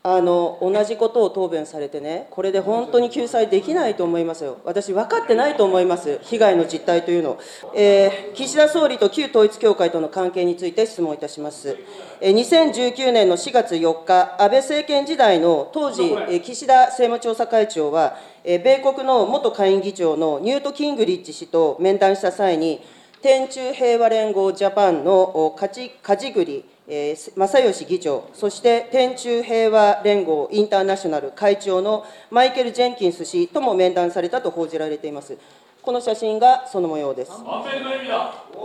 [0.04, 7.30] あの同じことを答弁されてね、これで本当に救済できないと思いますよ、私、分かってないと思います、被害の実態というの。
[7.32, 7.38] を、
[7.74, 11.76] えー岸田総理と旧統一教会との関係について質問いたします。
[12.20, 22.80] えー2019年の4月4日、安倍政権時代の当時、えー岸田政務調査会長は、えー米国の元下院議長のニュート・キングリッジ氏と面談した際に、
[23.20, 35.36] 天中平和連合ジャパンのお梶梶栗えー正義議長、そして天中平和連合インターナショナル会長のマイケル・ジェンキンス氏とも面談されたと報じられています。
[35.82, 37.32] この写真がその模様です。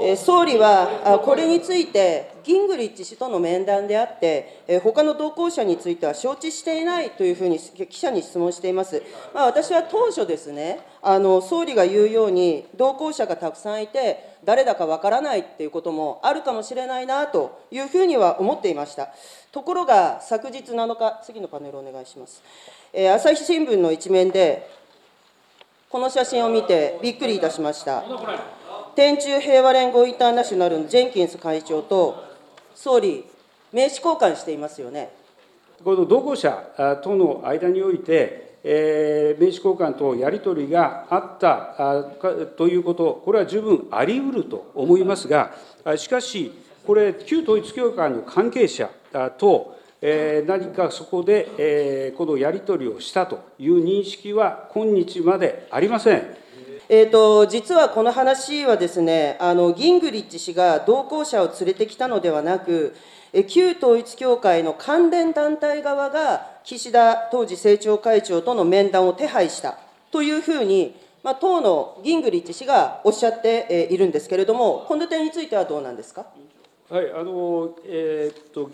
[0.02, 9.02] え総理はこれについて、ギングリッチ氏との面談であって、え他の同行者については承知していないというふうに記者に質問しています。
[9.34, 19.10] まあ、私は当初ですね、あの総理が言うように、同行者がたくさんいて、誰だかわからないっていうこともあるかもしれないなというふうには思っていました。
[19.52, 22.42] ところが、昨日7日、次のパネルお願いします。
[22.92, 24.70] えー、朝日新聞の一面で、
[25.90, 28.04] この写真を見てびっくりいたしました。
[28.96, 32.24] 天中平和連合インターナショナルのジェンキンス会長と
[32.76, 33.26] 総理、
[33.72, 35.12] 名刺交換していますよね。
[35.84, 42.04] この同行者との間において、えー、名刺交換とやり取りがあったあ
[42.58, 45.52] ということ、これは十分あり得ると思いますが、
[45.98, 46.52] しかし、
[46.88, 48.90] これ、旧統一教会の関係者
[49.38, 56.44] と、え何かそこで、えこのやり取りをしたという認識は今日までありません。
[56.90, 62.96] えーと、実はこの話はですねあの、ギングリッチ氏が同行者を連れてきたのではなく、
[63.48, 69.78] 旧統一教会の関連団体側が岸田当時政調会長との面談を手配した
[70.12, 76.26] というふうに、まあ、党のギングリッチ氏がおっしゃっているんですけれども、この点についてはどうなんですか？
[76.90, 78.70] はいあのえー、っと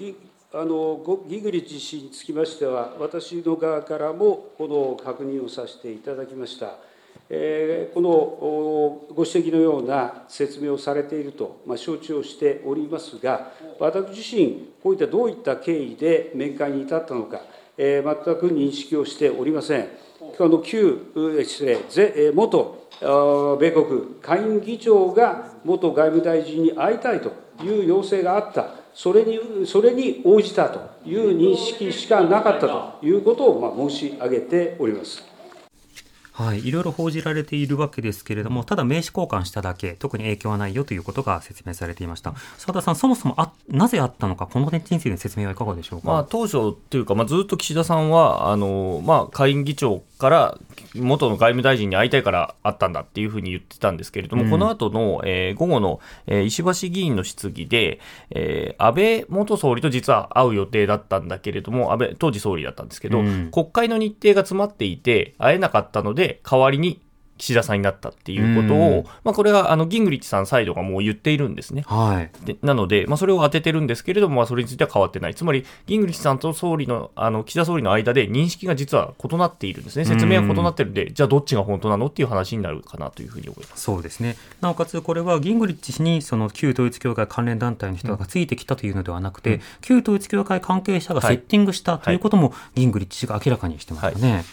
[0.51, 6.75] あのギグリッチ氏につきましては、私の側からもこの確認をさせていただきました。
[7.31, 8.09] えー、この
[9.13, 17.41] ご指摘のような説明をされていると、まあ、承知をしておりますが、私自身、こういったどういった経緯で面会に至ったのか、
[17.79, 19.87] 全く認識をしておりません。
[20.37, 20.99] あの旧
[21.45, 22.87] 失礼元
[23.57, 27.31] 米国下院議長が元外務大臣に会いたいと
[27.63, 35.28] いう要請があった、それにそれに応じたという認識しかなかったということをまあ申し上げております。
[36.39, 42.33] はい、いろいろ報じられているわけですけれども、ただ名刺交換しただけ、特に影響はないよということが説明されていました。
[42.57, 46.07] 澤田さん、そもそもあなぜあったのか、この点についての説明はいかがでしょうか？
[46.07, 50.57] まあ、当初というか、まあ、ずっと岸田さんは、あのまあ、下院議長から
[50.95, 57.99] 元の外務大臣に会いたいからあったんだっていうふうに言ってたんですけれども、うん、この後の、えー、午後の、えー、石橋議員の質疑で、
[58.31, 67.01] えー、安倍元総理と実は会う予定だったんだけれども、安倍、当時総理だったんですけど、うん、国会の日程が詰まっていて、会えなかったので、代わりに
[67.39, 71.83] 岸田さんになったっていうことを、まあ、これはあのギングリッチさんサイドがもう言っているんですね。
[71.87, 83.83] はい、でなので、まあ、それを当ててるんですけれども、まあ、それについては変わってない、つまりギングリッチさんと総理のあの岸田総理の間で認識が実は異なっているんですね、説明は異なってるんで、じゃあどっちが本当なのっていう話になるかなというふうに思います。
[83.83, 94.21] そうですね、なおかつこれはギングリッチ氏にその旧統一教会関連団体の人がついてきたというのではなくて、うん、旧統一教会関係者がセッティングしたということも、ギングリッチ氏が明らかにしてますよね。
[94.21, 94.45] はいはい。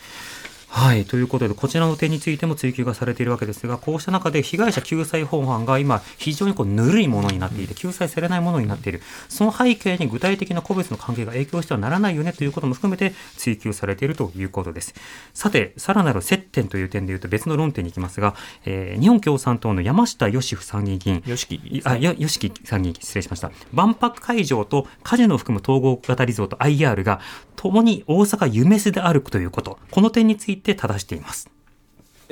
[1.07, 9.01] ということで、こちらの点についても追及がされているわけですが、こうした中で被害者救済法案が今、非常にこうぬるいものになっていて、救済されないものになっている。
[9.29, 14.95] その背景に具体的な個別の関係が影響してはならないよねということも含めて追及されているということです。
[15.33, 21.23] さて、さらなる接点という点でいうと別の論点に行きますが、えー、日本共産党の山下義夫参議院議員。
[21.23, 23.51] 吉木、あ、よ、吉木参議院、失礼しました。
[23.73, 27.21] 万博会場とカジノを含む統合型リゾート IR が、
[27.57, 31.49] ともに大阪夢洲であるということ、この点について正しています。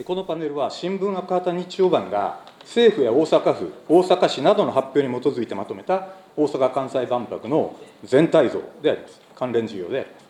[0.05, 9.20] このパネルは新聞赤旗日曜版が政府や大阪府、大阪市などの発表に基づいてまとめた大阪・関西万博の全体像であります。
[9.37, 10.24] 関連事業であります。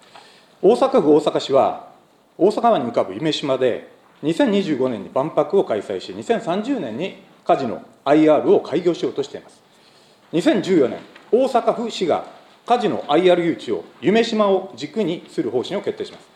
[0.61, 1.89] 大阪府、大阪市は
[2.37, 3.89] 大阪湾に浮かぶ夢島で
[4.23, 9.63] 2025年に万博を開催し、2030年にカジノ IR を開業しようとしています。
[10.33, 10.99] 2014年、
[11.31, 12.27] 大阪府市が
[12.67, 16.27] カジノ IR 誘致を夢島を軸にする方針を決定します。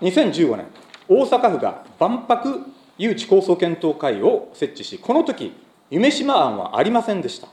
[0.00, 0.66] 2015年、
[1.12, 5.52] 大阪府が万博誘致構想検討会を設置し、この時
[5.90, 7.48] 夢島案はありませんでした。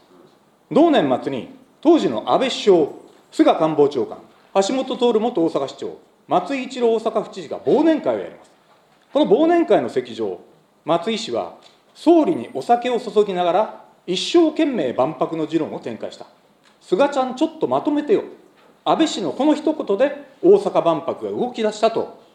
[0.72, 1.50] 同年末に
[1.82, 2.88] 当時の安倍首相、
[3.32, 4.20] 菅官房長官、
[4.68, 5.98] 橋本徹元大阪市長、
[6.28, 8.52] 松井一郎大阪府知事が忘年会をやります。
[9.12, 10.40] この忘年会の席上、
[10.86, 11.56] 松井氏は
[11.94, 16.26] 総理にお酒を注ぎながら、一生懸命万博の議論を展開した。
[16.82, 18.24] 菅ちゃん、ちょっとまとめてよ。
[18.86, 22.29] 安倍氏のこの一言で大阪万博が動き出したと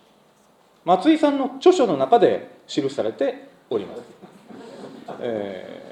[0.85, 4.03] 松井さんの著書の中で記されております。
[5.20, 5.82] え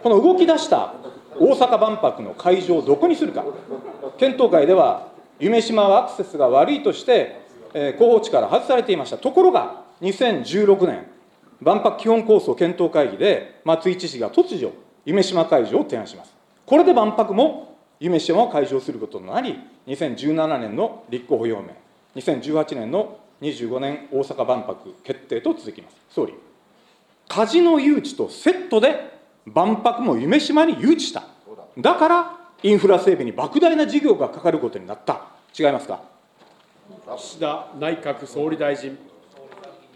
[0.00, 0.94] ー、この動き出した
[1.38, 3.44] 大阪万博の会場をどこにするか、
[4.18, 5.08] 検討会では、
[5.38, 7.40] 夢洲はアクセスが悪いとして、
[7.74, 9.18] えー、候補地から外されていました。
[9.18, 11.06] ところが、2016年、
[11.60, 14.72] 万博基本構想検討会議で、松井知事が突如、
[15.04, 16.34] 夢洲会場を提案します。
[16.66, 21.68] これで万博も夢洲を会場することになり、2017年の立候補表明、
[22.16, 25.96] 2018年の25年大阪万博決定と続きます。
[26.10, 26.34] 総理、
[27.28, 31.24] カジノ誘致とセットで万博も夢島に誘致した
[31.78, 35.26] だからインフラ整備に莫大な事業がかかることになった
[35.58, 36.00] 違いますか？
[37.16, 38.96] 岸田内閣総理大臣。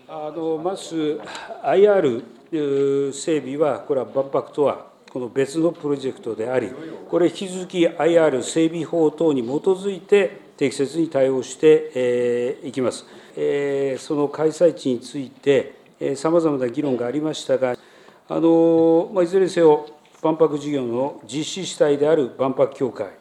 [0.08, 1.20] あのまず
[1.62, 6.70] IR 整備は、これは万博とはこの別のプロジェクトであり、
[7.10, 13.04] これ、引き続き IR 整備法等に基づいて、適切に対応していきます。
[13.98, 15.74] その開催地について、
[16.16, 17.76] さまざまな議論がありましたが、
[18.28, 19.86] あのまいずれにせよ、
[20.22, 23.12] 万博事業の実施主体である万博協会、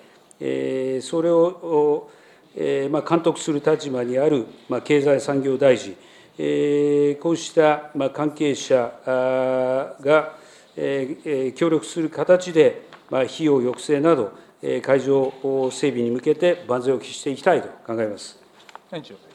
[1.01, 2.09] それを
[2.55, 10.36] 監督する立場にあるま経済産業大臣、こうした関係者が
[11.55, 14.32] 協力する形で、費用抑制など、
[14.82, 15.32] 会場
[15.72, 18.46] 整備に向けて万全を期していきたいと考えます。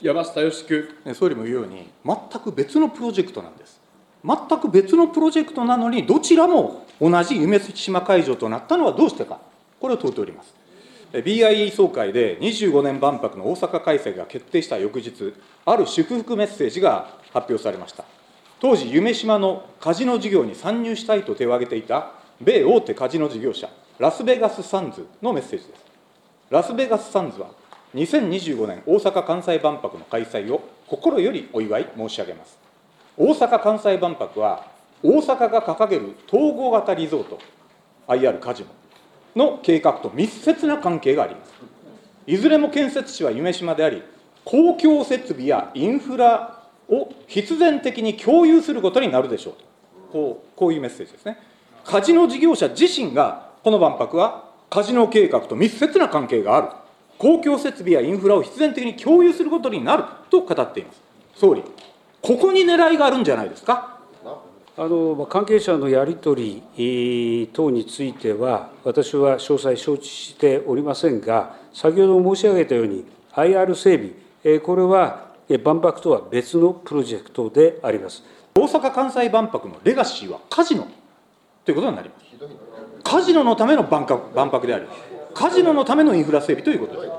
[0.00, 0.88] 山下義君。
[1.14, 3.80] 総理も言うように、全く別のプロジェクトなんです。
[4.24, 9.40] 全く別のプロジェクトなのに、どちらも同じ夢島会場となったのはどうしてか、
[9.78, 10.54] これを問うております。
[11.12, 15.34] BIE 総会で25年万博の大阪開催が決定した翌日、
[15.66, 18.04] ある祝福メッセージが発表されました。
[18.60, 25.84] 当時、夢島のカジノ事業に参入したいと手を挙げていた米大手カジノ事業者、ラスベガスサンズのメッセージです。
[26.48, 27.50] ラスベガスサンズは、
[27.94, 32.58] 2025年大阪・関西万博の開催を心よりお祝い申し上げます。
[33.16, 34.66] 大阪・関西万博は、
[35.02, 37.38] 大阪が掲げる統合型リゾート、
[38.08, 38.68] IR カジノ
[39.34, 41.52] の計画と密接な関係があります。
[42.26, 44.02] いずれも建設地は夢島であり、
[44.44, 49.64] 公共設備やインフラを必然的に共有することになるでしょうと、
[50.12, 51.38] こうこういうメッセージですね。
[51.84, 56.68] カジノ事業者自身が、この万博はカジノ計画と密接な関係がある、
[57.22, 61.00] 公共設備やインフラを必然的に共有することになると語っています。
[61.36, 61.62] 総理、
[62.20, 64.00] ここに狙いがあるんじゃないですか？
[64.76, 73.04] あの関係者のやり取り等については、私は詳細承知しておりませんが、先ほど申し上げたように、
[73.34, 75.28] IR 整備、これは
[75.62, 80.88] 万博とは別のプロジェクトであります大阪・関西万博のレガシーはカジノ
[81.64, 82.24] ということになります。
[83.04, 84.86] カジノのための万博万博であり、
[85.34, 87.12] カジノのためのインフラ整備ということです。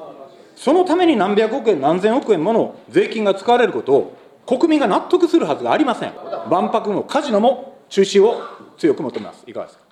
[0.64, 6.14] そのために何百億円、何千億円もの税金が使われることを国民が納得するはずがありません。
[6.50, 8.42] 万博もカジノも中止を
[8.78, 9.44] 強く求めます。
[9.48, 9.84] いかがですか？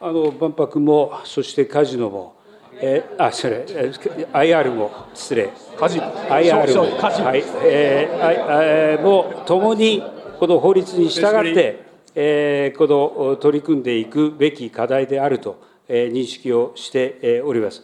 [0.00, 2.34] あの万博も、そしてカジノも、
[2.80, 3.64] えー、あ、失礼、
[4.32, 10.02] IR も、失礼、カジノ、IR も、はい、えー、あもともに
[10.40, 11.84] この法律に従って、
[12.14, 12.86] えー、こ
[13.30, 17.82] の取り組んでいくべき課題であると、えー、認識をしております。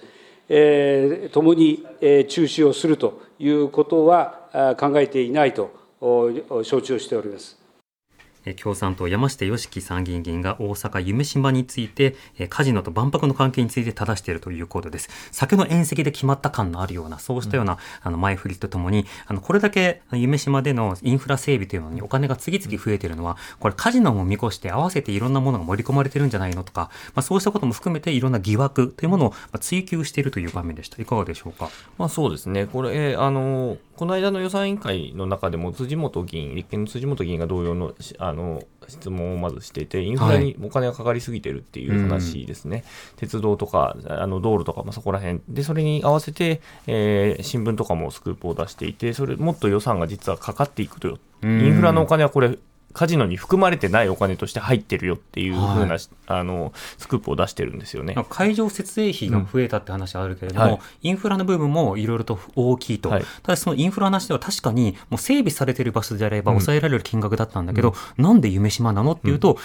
[0.48, 5.70] えー、共に、中止をするということは考えていないと
[6.62, 7.57] 承知をしております。
[8.60, 12.16] 共産党山下義樹参議院議員が大阪夢島について
[12.48, 15.08] カジノと万博の関係について正しているということです。
[15.32, 31.00] 酒の宴席で決まった感のあるようなそうしたような、うん、あの前振りとともにあのこれだけ夢島でのインフラ整備というのにお金が次々増えているのはこれカジノも見越して合わせていろんなものが盛り込まれてるんじゃないのとか、まあ、そうしたことも含めていろんな疑惑というものを追求しているという場面でした。
[31.00, 32.66] いかがでしょうか、まあ、そうですね。
[32.66, 39.86] これあのこの間の予算委員会の中でも辻元議員立憲の辻元議員が同様のあの質問をまずしてい。
[39.86, 42.84] て、インフラにお金がかかりすぎてるっていう話ですね、はい
[43.16, 45.40] 鉄道とかあの道路とか、まあ、そこら辺。
[45.48, 52.58] で、それに合わせて、えー、新聞とかもスクープを出していて、それもっと予算が実はかかっていくと、インフラのお金はこれ、
[52.98, 58.16] カジノに含まれてないお金として入ってるよっていうふうな、はい、あのスクープを出してるんですよね。
[58.28, 69.58] 会場設営費が増えたって話はあるけれども、うんはい、インフラの部分もいろいろと大きいと、はい、ただそのインフラなしでは確かにもう整備されている場所であれば抑えられる金額だったんだけど、うん、なんで夢島なのっていうと、うん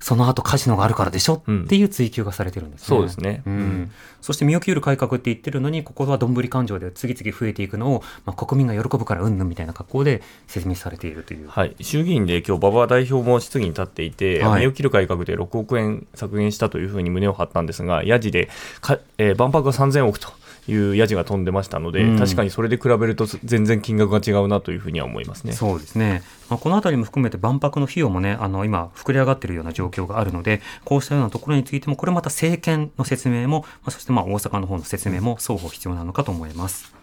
[0.00, 2.86] その後カジノがあるからでしょ、うん、っていう追求がされてるんですね。
[2.86, 3.42] そうですね。
[3.46, 3.90] うん。
[4.20, 11.48] そして身を切る改革って言ってるのに、ここはどんぶり勘定で次々増えていくのを、まあ、国民が喜ぶからうんぬんみたいな格好で説明されているという。
[11.48, 11.74] はい。
[11.80, 18.48] 衆議院で今日馬場代表も質疑に立っていて、はい、身を切る改革で6億円削減したというふうに胸を張ったんですが、やじで
[18.80, 20.37] か、えー、万博が3000億と。
[20.68, 25.52] いうやじが飛んでましたので、うん、確かにそれで比べると全然金額が違うなというふうには思いますね。
[25.52, 26.22] そうですね。
[26.50, 36.98] まあ、このあたりも含めて万博の費用もね、あの今膨れ上がっているような状況があるので、こうしたようなところについても、これまた政権の説明も、まあ、そしてまあ大阪の方の説明も双方必要なのかと思います。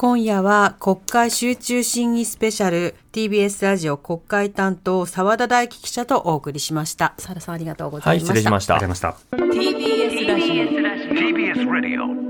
[0.00, 7.12] 今夜は国会集中審議スペシャル TBS ラジオ国会担当澤田大樹記者とお送りしました。
[7.18, 8.32] 澤田さんありがとうございました。
[8.32, 8.76] はい、失礼しました。
[8.76, 9.36] ありがとうございました。
[9.36, 10.64] TBS ラジオ
[11.12, 12.29] TBS ラジオ